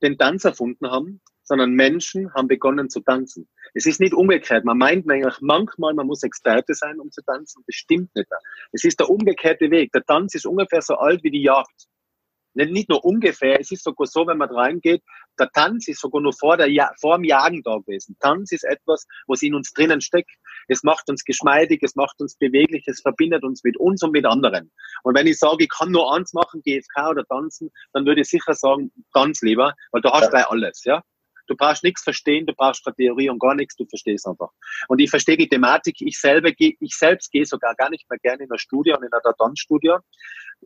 [0.00, 3.48] den Tanz erfunden haben, sondern Menschen haben begonnen zu tanzen.
[3.74, 4.64] Es ist nicht umgekehrt.
[4.64, 7.62] Man meint manchmal, man muss Experte sein, um zu tanzen.
[7.66, 8.28] Das stimmt nicht.
[8.72, 9.92] Es ist der umgekehrte Weg.
[9.92, 11.88] Der Tanz ist ungefähr so alt wie die Jagd
[12.54, 15.02] nicht nur ungefähr, es ist sogar so, wenn man reingeht,
[15.38, 16.68] der Tanz ist sogar nur vor, der,
[17.00, 18.16] vor dem Jagen da gewesen.
[18.20, 20.30] Tanz ist etwas, was in uns drinnen steckt.
[20.68, 24.26] Es macht uns geschmeidig, es macht uns beweglich, es verbindet uns mit uns und mit
[24.26, 24.70] anderen.
[25.02, 28.28] Und wenn ich sage, ich kann nur eins machen, GFK oder tanzen, dann würde ich
[28.28, 30.30] sicher sagen, ganz lieber, weil du hast ja.
[30.30, 31.02] gleich alles, ja.
[31.52, 34.48] Du brauchst nichts verstehen, du brauchst keine Theorie und gar nichts, du verstehst einfach.
[34.88, 38.44] Und ich verstehe die Thematik, ich selber ich selbst gehe sogar gar nicht mehr gerne
[38.44, 39.92] in der Studie und in einer Tanzstudie.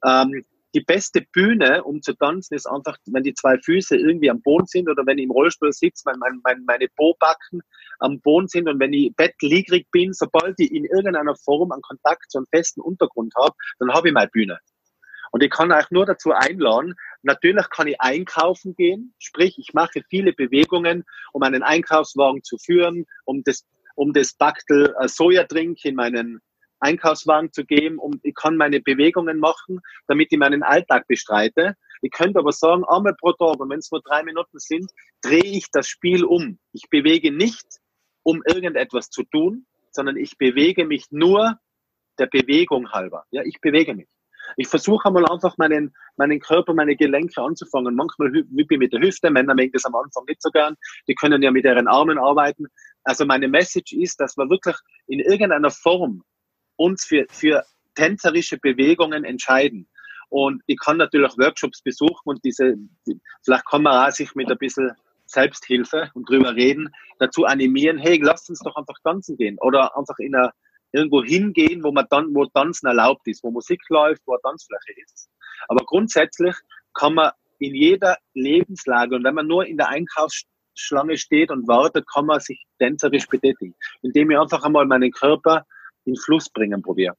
[0.05, 0.45] Ähm,
[0.77, 4.67] die beste Bühne, um zu tanzen, ist einfach, wenn die zwei Füße irgendwie am Boden
[4.67, 7.63] sind oder wenn ich im Rollstuhl sitze, mein, mein, mein, meine Bobacken
[7.99, 12.31] am Boden sind und wenn ich bettliegrig bin, sobald ich in irgendeiner Form einen Kontakt
[12.31, 14.61] zu einem festen Untergrund habe, dann habe ich meine Bühne.
[15.37, 20.01] Und ich kann euch nur dazu einladen, natürlich kann ich einkaufen gehen, sprich, ich mache
[20.09, 23.67] viele Bewegungen, um einen Einkaufswagen zu führen, um das,
[23.97, 26.41] um das Bactel äh, Sojadrink in meinen
[26.81, 31.75] Einkaufswagen zu geben und ich kann meine Bewegungen machen, damit ich meinen Alltag bestreite.
[32.01, 35.45] Ich könnte aber sagen, einmal pro Tag, und wenn es nur drei Minuten sind, drehe
[35.45, 36.59] ich das Spiel um.
[36.73, 37.67] Ich bewege nicht,
[38.23, 41.59] um irgendetwas zu tun, sondern ich bewege mich nur
[42.19, 43.27] der Bewegung halber.
[43.31, 44.09] Ja, ich bewege mich.
[44.57, 47.95] Ich versuche einmal einfach meinen, meinen Körper, meine Gelenke anzufangen.
[47.95, 50.77] Manchmal wippe ich mit der Hüfte, Männer mögen das am Anfang nicht so gern.
[51.09, 52.67] Die können ja mit ihren Armen arbeiten.
[53.05, 54.77] Also meine Message ist, dass wir wirklich
[55.07, 56.23] in irgendeiner Form
[56.77, 59.89] uns für, für tänzerische Bewegungen entscheiden.
[60.29, 62.75] Und ich kann natürlich Workshops besuchen und diese,
[63.45, 64.91] vielleicht kann man auch sich mit ein bisschen
[65.27, 66.89] Selbsthilfe und drüber reden,
[67.19, 70.53] dazu animieren, hey, lasst uns doch einfach tanzen gehen oder einfach in einer,
[70.97, 75.01] irgendwo hingehen, wo man dann, wo Tanzen erlaubt ist, wo Musik läuft, wo eine Tanzfläche
[75.05, 75.29] ist.
[75.69, 76.55] Aber grundsätzlich
[76.95, 82.07] kann man in jeder Lebenslage und wenn man nur in der Einkaufsschlange steht und wartet,
[82.13, 85.65] kann man sich tänzerisch betätigen, indem ich einfach einmal meinen Körper
[86.05, 87.17] in Fluss bringen probiere.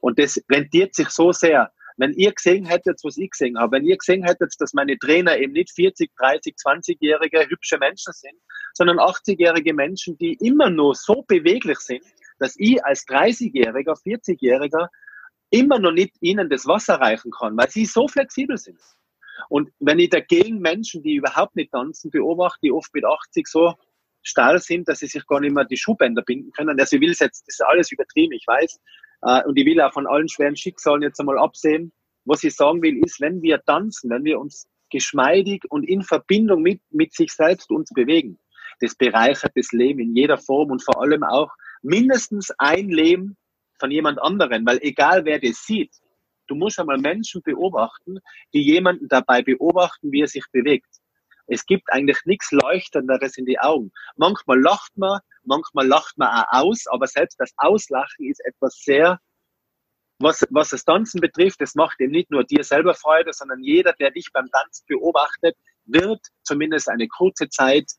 [0.00, 1.72] Und das rentiert sich so sehr.
[1.96, 5.36] Wenn ihr gesehen hättet, was ich gesehen habe, wenn ihr gesehen hättet, dass meine Trainer
[5.36, 8.38] eben nicht 40, 30, 20-jährige hübsche Menschen sind,
[8.72, 12.04] sondern 80-jährige Menschen, die immer nur so beweglich sind,
[12.38, 14.88] dass ich als 30-jähriger, 40-jähriger
[15.50, 18.78] immer noch nicht ihnen das Wasser reichen kann, weil sie so flexibel sind.
[19.48, 23.74] Und wenn ich dagegen Menschen, die überhaupt nicht tanzen, beobachte, die oft mit 80 so
[24.22, 26.78] starr sind, dass sie sich gar nicht mehr die Schuhbänder binden können.
[26.78, 28.80] Also ich will jetzt, das ist alles übertrieben, ich weiß.
[29.22, 31.92] Äh, und ich will auch von allen schweren Schicksalen jetzt einmal absehen.
[32.24, 36.62] Was ich sagen will, ist, wenn wir tanzen, wenn wir uns geschmeidig und in Verbindung
[36.62, 38.38] mit, mit sich selbst uns bewegen,
[38.80, 41.50] das bereichert das Leben in jeder Form und vor allem auch
[41.82, 43.36] mindestens ein Leben
[43.78, 45.92] von jemand anderen, weil egal wer das sieht,
[46.48, 48.18] du musst einmal Menschen beobachten,
[48.52, 50.88] die jemanden dabei beobachten, wie er sich bewegt.
[51.46, 53.90] Es gibt eigentlich nichts Leuchtenderes in die Augen.
[54.16, 59.18] Manchmal lacht man, manchmal lacht man auch aus, aber selbst das Auslachen ist etwas sehr,
[60.18, 63.92] was, was das Tanzen betrifft, das macht eben nicht nur dir selber Freude, sondern jeder,
[63.92, 67.92] der dich beim Tanzen beobachtet, wird zumindest eine kurze Zeit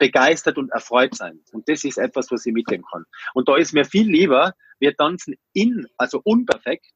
[0.00, 1.40] begeistert und erfreut sein.
[1.52, 3.04] Und das ist etwas, was ich mitnehmen kann.
[3.34, 6.90] Und da ist mir viel lieber, wir tanzen in, also unperfekt,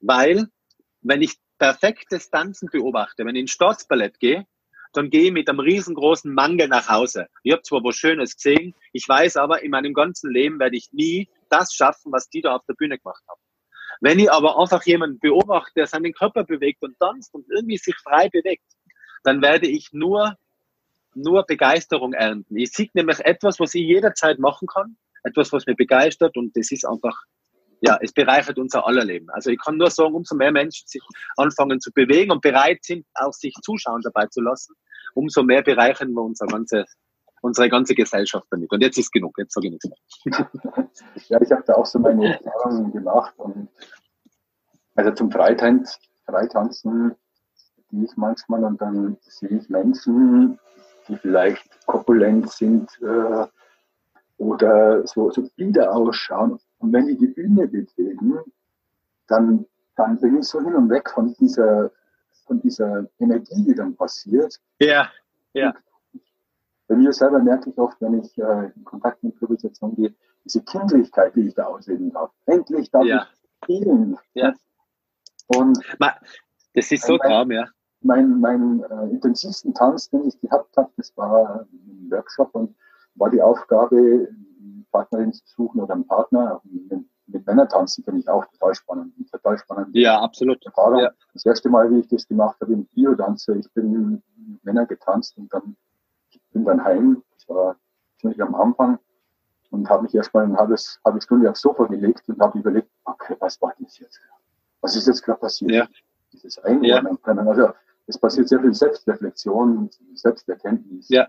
[0.00, 0.46] weil
[1.00, 4.46] wenn ich perfektes Tanzen beobachte, wenn ich ins Staatsballett gehe,
[4.92, 7.26] dann gehe ich mit einem riesengroßen Mangel nach Hause.
[7.42, 10.92] Ich habe zwar was Schönes gesehen, ich weiß aber, in meinem ganzen Leben werde ich
[10.92, 13.40] nie das schaffen, was die da auf der Bühne gemacht haben.
[14.00, 17.96] Wenn ich aber einfach jemanden beobachte, der seinen Körper bewegt und tanzt und irgendwie sich
[17.96, 18.66] frei bewegt,
[19.22, 20.36] dann werde ich nur,
[21.16, 22.56] nur Begeisterung ernten.
[22.56, 26.70] Ich sehe nämlich etwas, was ich jederzeit machen kann, etwas, was mich begeistert und das
[26.70, 27.16] ist einfach,
[27.80, 29.28] ja, es bereichert unser aller Leben.
[29.30, 31.02] Also ich kann nur sagen, umso mehr Menschen sich
[31.36, 34.74] anfangen zu bewegen und bereit sind, auch sich Zuschauen dabei zu lassen,
[35.14, 36.84] umso mehr bereichern wir unser ganze,
[37.42, 38.72] unsere ganze Gesellschaft damit.
[38.72, 40.50] Und jetzt ist genug, jetzt sage ich nichts mehr.
[41.28, 43.34] ja, ich habe da auch so meine Erfahrungen gemacht.
[43.38, 43.68] Und
[44.94, 47.14] also zum Freitanz, Freitanzen
[47.90, 50.58] gehe ich manchmal und dann sehe ich Menschen,
[51.08, 53.46] die vielleicht korpulent sind äh,
[54.38, 56.58] oder so, so bieder ausschauen.
[56.78, 58.38] Und wenn die die Bühne betreten,
[59.26, 61.90] dann, dann bin ich so hin und weg von dieser
[62.46, 64.60] von dieser Energie, die dann passiert.
[64.78, 65.10] Ja,
[65.52, 65.74] ja.
[66.86, 70.62] bei mir selber merke ich oft, wenn ich äh, in Kontakt mit Improvisation gehe, diese
[70.62, 72.30] Kindlichkeit, die ich da ausleben darf.
[72.46, 73.26] Endlich darf ja.
[73.32, 74.18] ich spielen.
[74.34, 74.52] Ja.
[75.48, 75.78] Und
[76.74, 77.66] das ist so Traum, ja.
[78.04, 82.74] Mein, mein äh, intensivsten Tanz, den ich gehabt habe, das war ein Workshop und
[83.14, 84.28] war die Aufgabe,
[84.92, 86.60] Partnerin zu suchen oder einen Partner,
[87.26, 89.14] mit Männern tanzen finde ich auch total spannend.
[89.30, 89.88] Total spannend.
[89.92, 90.64] Ja, absolut.
[90.64, 91.00] Erfahrung.
[91.00, 91.10] Ja.
[91.32, 94.22] Das erste Mal, wie ich das gemacht habe im Biodanze, ich bin mit
[94.62, 95.76] Männern getanzt und dann
[96.52, 97.22] bin dann heim.
[97.34, 97.76] Das war
[98.20, 98.98] ziemlich am Anfang
[99.70, 103.36] und habe mich erstmal eine halbe, halbe Stunde aufs Sofa gelegt und habe überlegt, okay,
[103.40, 104.20] was war das jetzt?
[104.80, 105.70] Was ist jetzt gerade passiert?
[105.70, 105.88] Ja.
[106.32, 107.16] Dieses Einordnen ja.
[107.22, 107.48] können.
[107.48, 107.70] Also
[108.06, 111.08] es passiert sehr viel Selbstreflexion, Selbsterkenntnis.
[111.08, 111.28] Ja.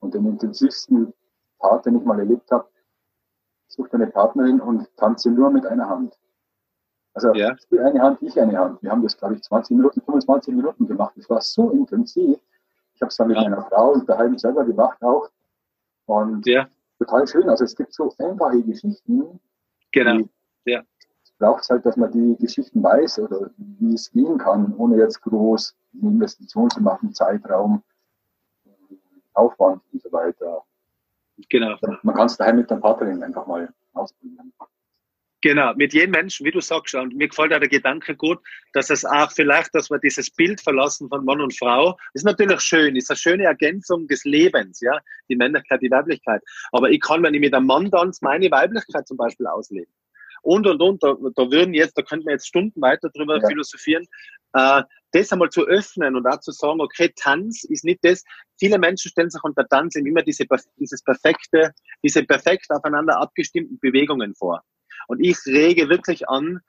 [0.00, 1.12] Und den intensivsten
[1.58, 2.68] Part, den ich mal erlebt habe,
[3.68, 6.18] such deine Partnerin und tanze nur mit einer Hand.
[7.14, 7.56] Also ja.
[7.70, 8.82] eine Hand, ich eine Hand.
[8.82, 11.14] Wir haben das, glaube ich, 20 Minuten, 25 Minuten gemacht.
[11.16, 12.38] Das war so intensiv.
[12.94, 13.44] Ich habe es dann mit ja.
[13.44, 15.30] meiner Frau daheim selber gemacht auch.
[16.06, 16.68] Und ja.
[16.98, 17.48] total schön.
[17.48, 19.40] Also es gibt so einfache Geschichten.
[19.92, 20.28] Genau.
[20.64, 20.82] Ja.
[21.44, 25.20] Es braucht halt, dass man die Geschichten weiß oder wie es gehen kann, ohne jetzt
[25.20, 27.82] groß eine Investition zu machen, Zeitraum,
[29.34, 30.64] Aufwand und so weiter.
[31.50, 31.76] Genau.
[32.02, 34.54] Man kann es daheim mit der Partnerin einfach mal ausprobieren.
[35.42, 38.38] Genau, mit jedem Menschen, wie du sagst, und mir gefällt auch der Gedanke gut,
[38.72, 42.62] dass es auch vielleicht, dass wir dieses Bild verlassen von Mann und Frau, ist natürlich
[42.62, 46.40] schön, ist eine schöne Ergänzung des Lebens, ja, die Männlichkeit, die Weiblichkeit.
[46.72, 49.92] Aber ich kann, wenn ich mit einem Mann tanze, meine Weiblichkeit zum Beispiel ausleben.
[50.44, 53.48] Und, und, und, da, da würden jetzt, da könnten wir jetzt Stunden weiter drüber ja.
[53.48, 54.06] philosophieren,
[54.52, 54.82] äh,
[55.12, 58.24] das einmal zu öffnen und auch zu sagen, okay, Tanz ist nicht das.
[58.58, 60.44] Viele Menschen stellen sich unter Tanz immer diese,
[60.78, 61.72] dieses perfekte,
[62.02, 64.62] diese perfekt aufeinander abgestimmten Bewegungen vor.
[65.06, 66.60] Und ich rege wirklich an,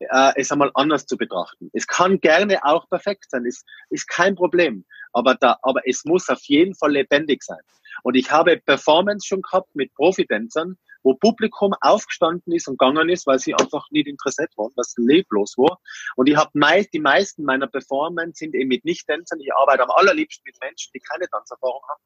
[0.00, 1.70] äh, es einmal anders zu betrachten.
[1.72, 4.84] Es kann gerne auch perfekt sein, ist, ist kein Problem.
[5.12, 7.60] Aber, da, aber es muss auf jeden Fall lebendig sein.
[8.02, 13.26] Und ich habe Performance schon gehabt mit Profitänzern, wo Publikum aufgestanden ist und gegangen ist,
[13.26, 15.80] weil sie einfach nicht interessiert waren, was leblos war.
[16.16, 19.40] Und ich habe meist, die meisten meiner Performance sind eben mit Nicht-Tänzern.
[19.40, 22.02] Ich arbeite am allerliebsten mit Menschen, die keine Tanzerfahrung haben.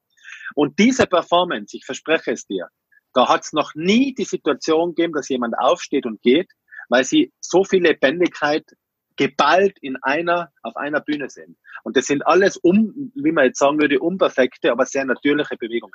[0.55, 2.69] Und diese Performance, ich verspreche es dir,
[3.13, 6.51] da hat es noch nie die Situation gegeben, dass jemand aufsteht und geht,
[6.89, 8.65] weil sie so viel Lebendigkeit
[9.15, 11.57] geballt in einer, auf einer Bühne sind.
[11.83, 15.93] Und das sind alles um, wie man jetzt sagen würde, unperfekte, aber sehr natürliche Bewegungen.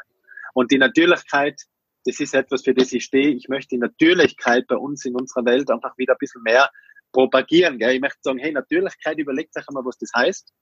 [0.55, 1.61] Und die Natürlichkeit
[2.05, 3.31] das ist etwas, für das ich stehe.
[3.31, 6.71] Ich möchte die Natürlichkeit bei uns in unserer Welt einfach wieder ein bisschen mehr
[7.13, 7.79] propagieren.
[7.79, 7.95] Gell?
[7.95, 10.53] Ich möchte sagen, hey, Natürlichkeit, überlegt euch einmal, was das heißt.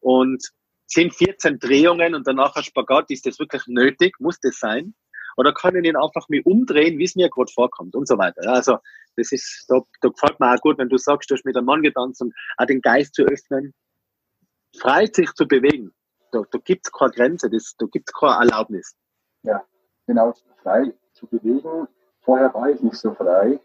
[0.00, 0.42] Und
[0.86, 4.14] sind 14 Drehungen und danach ein Spagat, ist das wirklich nötig?
[4.20, 4.94] Muss das sein?
[5.36, 8.48] Oder kann ich ihn einfach mir umdrehen, wie es mir gerade vorkommt und so weiter.
[8.48, 8.78] Also,
[9.16, 11.66] das ist, da, da gefällt mir auch gut, wenn du sagst, du hast mit einem
[11.66, 13.74] Mann getanzt und auch den Geist zu öffnen,
[14.78, 15.92] frei sich zu bewegen.
[16.32, 18.94] Da, da gibt es keine Grenze, das, da gibt es keine Erlaubnis.
[19.42, 19.62] Ja,
[20.06, 20.32] genau
[20.62, 21.88] frei zu bewegen.
[22.20, 23.60] Vorher war ich nicht so frei,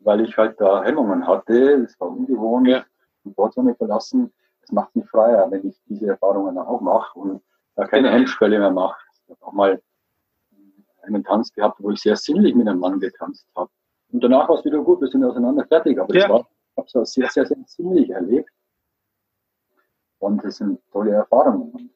[0.00, 1.84] weil ich halt da Hemmungen hatte.
[1.84, 2.84] Es war ungewohnt, ja.
[3.24, 4.32] die Borzone verlassen.
[4.60, 7.42] Das macht mich freier, wenn ich diese Erfahrungen auch mache und
[7.74, 8.18] da keine genau.
[8.18, 9.00] Hemmschwelle mehr mache.
[9.12, 9.82] Ich habe auch mal
[11.02, 13.70] einen Tanz gehabt, wo ich sehr sinnlich mit einem Mann getanzt habe.
[14.12, 15.98] Und danach war es wieder gut, wir sind auseinander fertig.
[15.98, 16.26] Aber ja.
[16.26, 16.46] ich habe
[16.86, 18.50] es auch sehr, sehr, sehr ziemlich erlebt.
[20.18, 21.90] Und das sind tolle Erfahrungen.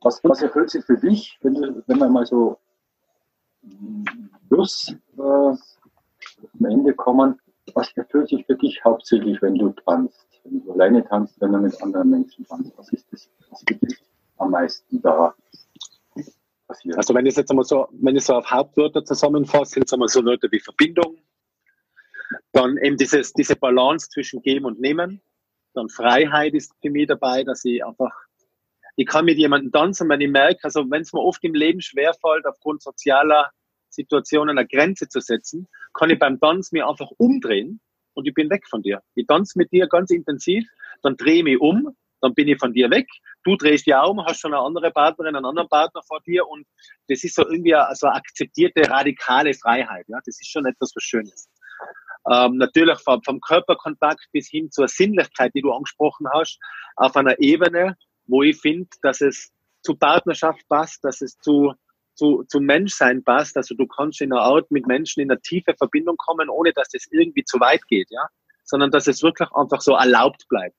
[0.00, 2.58] Was, was erfüllt sich für dich, wenn, wenn wir mal so
[4.48, 7.40] plus äh, am Ende kommen,
[7.74, 10.26] was erfüllt sich für dich hauptsächlich, wenn du tanzt?
[10.44, 12.72] Wenn du alleine tanzt, wenn du mit anderen Menschen tanzt?
[12.76, 13.98] Was ist das, was für dich
[14.38, 15.34] am meisten da
[16.66, 16.96] passiert?
[16.96, 20.08] Also wenn ich jetzt einmal so, wenn ich so auf Hauptwörter zusammenfasse, sind es einmal
[20.08, 21.18] so Wörter wie Verbindung,
[22.52, 25.20] dann eben dieses, diese Balance zwischen Geben und Nehmen,
[25.74, 28.12] dann Freiheit ist für mich dabei, dass ich einfach
[29.00, 31.80] ich kann mit jemandem tanzen, wenn ich merke, also wenn es mir oft im Leben
[31.80, 33.52] schwerfällt, aufgrund sozialer
[33.90, 37.80] Situationen eine Grenze zu setzen, kann ich beim Tanz mir einfach umdrehen
[38.14, 39.02] und ich bin weg von dir.
[39.14, 40.68] Ich tanze mit dir ganz intensiv,
[41.02, 43.06] dann drehe ich mich um, dann bin ich von dir weg.
[43.44, 46.66] Du drehst auch um, hast schon eine andere Partnerin, einen anderen Partner vor dir und
[47.08, 50.04] das ist so irgendwie so eine akzeptierte radikale Freiheit.
[50.08, 51.48] Ja, das ist schon etwas was Schönes.
[52.30, 56.58] Ähm, natürlich vom, vom Körperkontakt bis hin zur Sinnlichkeit, die du angesprochen hast,
[56.96, 61.72] auf einer Ebene, wo ich finde, dass es zu Partnerschaft passt, dass es zu,
[62.18, 63.56] zu, zu Menschsein passt.
[63.56, 66.88] Also du kannst in einer Art mit Menschen in eine tiefe Verbindung kommen, ohne dass
[66.88, 68.26] das irgendwie zu weit geht, ja,
[68.64, 70.76] sondern dass es wirklich einfach so erlaubt bleibt.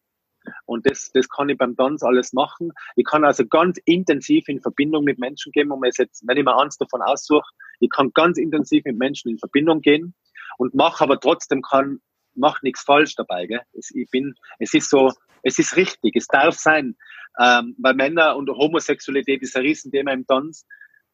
[0.65, 2.71] Und das, das kann ich beim Tanz alles machen.
[2.95, 6.43] Ich kann also ganz intensiv in Verbindung mit Menschen gehen, um es jetzt, wenn ich
[6.43, 7.47] mir eins davon aussuche,
[7.79, 10.13] ich kann ganz intensiv mit Menschen in Verbindung gehen
[10.57, 11.99] und mache aber trotzdem kann,
[12.35, 13.45] mach nichts falsch dabei.
[13.47, 13.61] Gell?
[13.73, 15.11] Es, ich bin, es ist so,
[15.43, 16.97] es ist richtig, es darf sein.
[17.39, 20.65] Ähm, bei Männer und Homosexualität ist ein Riesenthema im Tanz.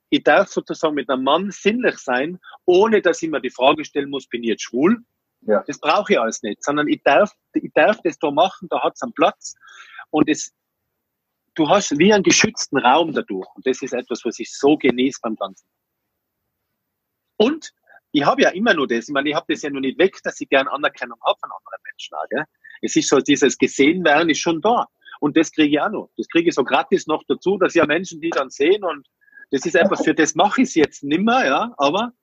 [0.09, 4.09] Ich darf sozusagen mit einem Mann sinnlich sein, ohne dass ich mir die Frage stellen
[4.09, 5.03] muss, bin ich jetzt schwul?
[5.41, 5.63] Ja.
[5.67, 8.93] Das brauche ich alles nicht, sondern ich darf, ich darf das da machen, da hat
[8.95, 9.55] es einen Platz.
[10.09, 10.53] Und es,
[11.55, 13.47] du hast wie einen geschützten Raum dadurch.
[13.55, 15.67] Und das ist etwas, was ich so genieße beim Tanzen.
[17.37, 17.73] Und
[18.11, 20.17] ich habe ja immer nur das, ich meine, ich habe das ja noch nicht weg,
[20.23, 22.15] dass ich gern Anerkennung habe von anderen Menschen.
[22.15, 22.45] Auch, gell?
[22.81, 24.87] Es ist so, dieses Gesehenwerden ist schon da.
[25.19, 26.09] Und das kriege ich auch noch.
[26.17, 29.07] Das kriege ich so gratis noch dazu, dass ja Menschen, die dann sehen und
[29.51, 32.13] das ist einfach, für das mache ich es jetzt nimmer, ja, aber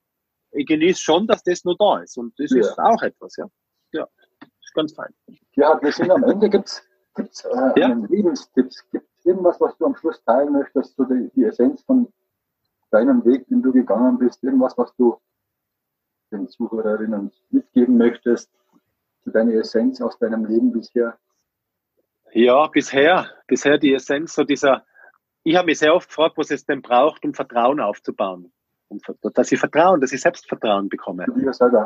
[0.52, 2.16] ich genieße schon, dass das noch da ist.
[2.18, 2.60] Und das ja.
[2.60, 3.46] ist auch etwas, ja.
[3.92, 4.06] Ja,
[4.60, 5.12] ist ganz fein.
[5.54, 6.48] Ja, wir sind am Ende.
[6.48, 7.86] Gibt es äh, ja?
[7.86, 8.88] einen Lebenstipps?
[8.90, 12.10] Gibt es irgendwas, was du am Schluss teilen möchtest, so die, die Essenz von
[12.90, 14.42] deinem Weg, den du gegangen bist?
[14.42, 15.18] Irgendwas, was du
[16.30, 18.50] den Zuhörerinnen mitgeben möchtest,
[19.22, 21.18] zu deiner Essenz aus deinem Leben bisher?
[22.32, 24.86] Ja, bisher, bisher die Essenz so dieser,
[25.44, 28.52] ich habe mich sehr oft gefragt, was es denn braucht, um Vertrauen aufzubauen.
[28.88, 29.00] Um,
[29.34, 31.26] dass ich Vertrauen, dass ich Selbstvertrauen bekomme.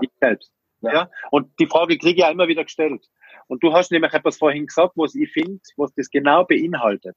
[0.01, 0.53] Ich selbst.
[0.81, 0.93] Ja.
[0.93, 1.11] ja.
[1.31, 3.07] Und die Frage kriege ich ja immer wieder gestellt.
[3.47, 7.17] Und du hast nämlich etwas vorhin gesagt, was ich finde, was das genau beinhaltet.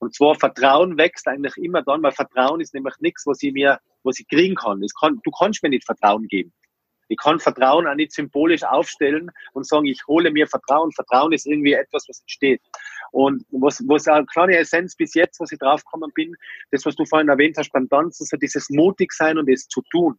[0.00, 3.78] Und zwar Vertrauen wächst eigentlich immer dann, weil Vertrauen ist nämlich nichts, was ich mir,
[4.02, 4.84] was ich kriegen kann.
[5.00, 6.52] kann du kannst mir nicht Vertrauen geben.
[7.08, 10.92] Ich kann Vertrauen auch nicht symbolisch aufstellen und sagen, ich hole mir Vertrauen.
[10.92, 12.60] Vertrauen ist irgendwie etwas, was entsteht.
[13.10, 16.34] Und was, was eine kleine Essenz bis jetzt, was ich draufgekommen bin,
[16.70, 19.82] das, was du vorhin erwähnt hast beim Tanzen, so dieses mutig sein und es zu
[19.90, 20.18] tun,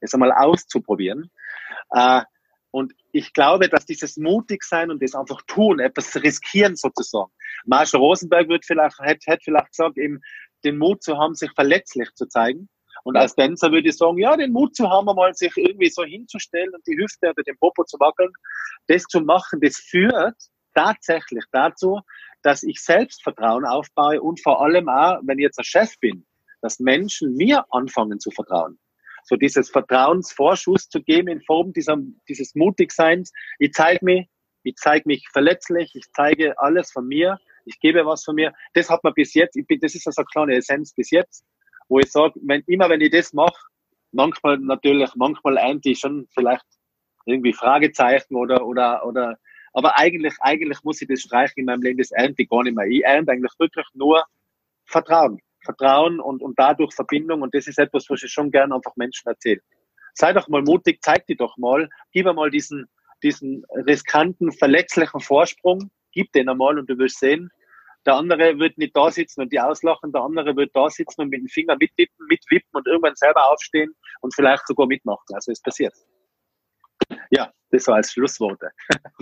[0.00, 1.30] es einmal auszuprobieren.
[1.90, 2.22] Äh,
[2.74, 7.30] und ich glaube, dass dieses mutig sein und das einfach tun, etwas riskieren sozusagen.
[7.66, 10.20] Marshall Rosenberg wird vielleicht, hätte vielleicht gesagt, eben
[10.64, 12.68] den Mut zu haben, sich verletzlich zu zeigen.
[13.04, 16.04] Und als Tänzer würde ich sagen, ja, den Mut zu haben, mal sich irgendwie so
[16.04, 18.32] hinzustellen und die Hüfte oder den Popo zu wackeln,
[18.88, 20.36] das zu machen, das führt
[20.74, 22.00] tatsächlich dazu,
[22.42, 26.26] dass ich Selbstvertrauen aufbaue und vor allem auch, wenn ich jetzt ein Chef bin,
[26.62, 28.78] dass Menschen mir anfangen zu vertrauen.
[29.24, 31.96] So dieses Vertrauensvorschuss zu geben in Form dieser,
[32.28, 33.32] dieses Mutigseins.
[33.58, 34.28] Ich zeige mich,
[34.62, 38.52] ich zeige mich verletzlich, ich zeige alles von mir, ich gebe was von mir.
[38.72, 41.44] Das hat man bis jetzt, ich bin, das ist also eine kleine Essenz bis jetzt,
[41.88, 43.56] wo ich sage, wenn, immer wenn ich das mache,
[44.12, 46.64] manchmal natürlich, manchmal eint ich schon vielleicht
[47.26, 49.38] irgendwie Fragezeichen oder, oder, oder,
[49.72, 52.76] aber eigentlich, eigentlich muss ich das streichen in meinem Leben, das ernte ich gar nicht
[52.76, 52.86] mehr.
[52.86, 54.24] Ich ernte eigentlich wirklich nur
[54.86, 55.38] Vertrauen.
[55.64, 59.28] Vertrauen und, und dadurch Verbindung und das ist etwas, was ich schon gerne einfach Menschen
[59.28, 59.60] erzähle.
[60.12, 62.86] Sei doch mal mutig, zeig dir doch mal, gib einmal diesen,
[63.22, 67.50] diesen riskanten, verletzlichen Vorsprung, gib den einmal und du wirst sehen,
[68.06, 71.28] der andere wird nicht da sitzen und die auslachen, der andere wird da sitzen und
[71.30, 75.34] mit dem Finger mittippen, mitwippen und irgendwann selber aufstehen und vielleicht sogar mitmachen.
[75.34, 75.94] Also es passiert.
[77.30, 78.70] Ja, das war als Schlussworte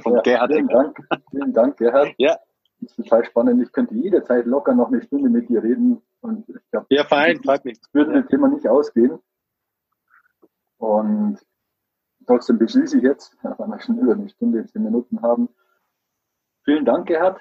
[0.03, 0.53] von ja, Gerhard.
[0.53, 0.99] Vielen Dank,
[1.31, 2.15] vielen Dank, Gerhard.
[2.19, 2.37] Ja.
[2.81, 3.63] Das ist total spannend.
[3.63, 6.03] Ich könnte jederzeit locker noch eine Stunde mit dir reden.
[6.21, 7.79] Und ich glaub, ja, fein, freut mich.
[7.79, 9.21] Das würde dem Thema nicht ausgehen.
[10.79, 11.39] Und
[12.27, 15.49] trotzdem beschließe ich jetzt, weil wir schon über eine Stunde, zehn Minuten haben.
[16.65, 17.41] Vielen Dank, Gerhard.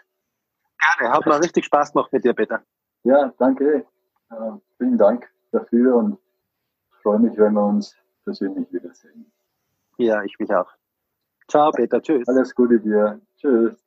[0.81, 2.61] Gerne, hat mir richtig Spaß gemacht mit dir, Peter.
[3.03, 3.85] Ja, danke.
[4.29, 4.35] Äh,
[4.77, 6.17] vielen Dank dafür und
[7.01, 9.31] freue mich, wenn wir uns persönlich wiedersehen.
[9.97, 10.71] Ja, ich mich auch.
[11.47, 12.01] Ciao, Peter.
[12.01, 12.27] Tschüss.
[12.27, 13.19] Alles Gute dir.
[13.37, 13.80] Tschüss.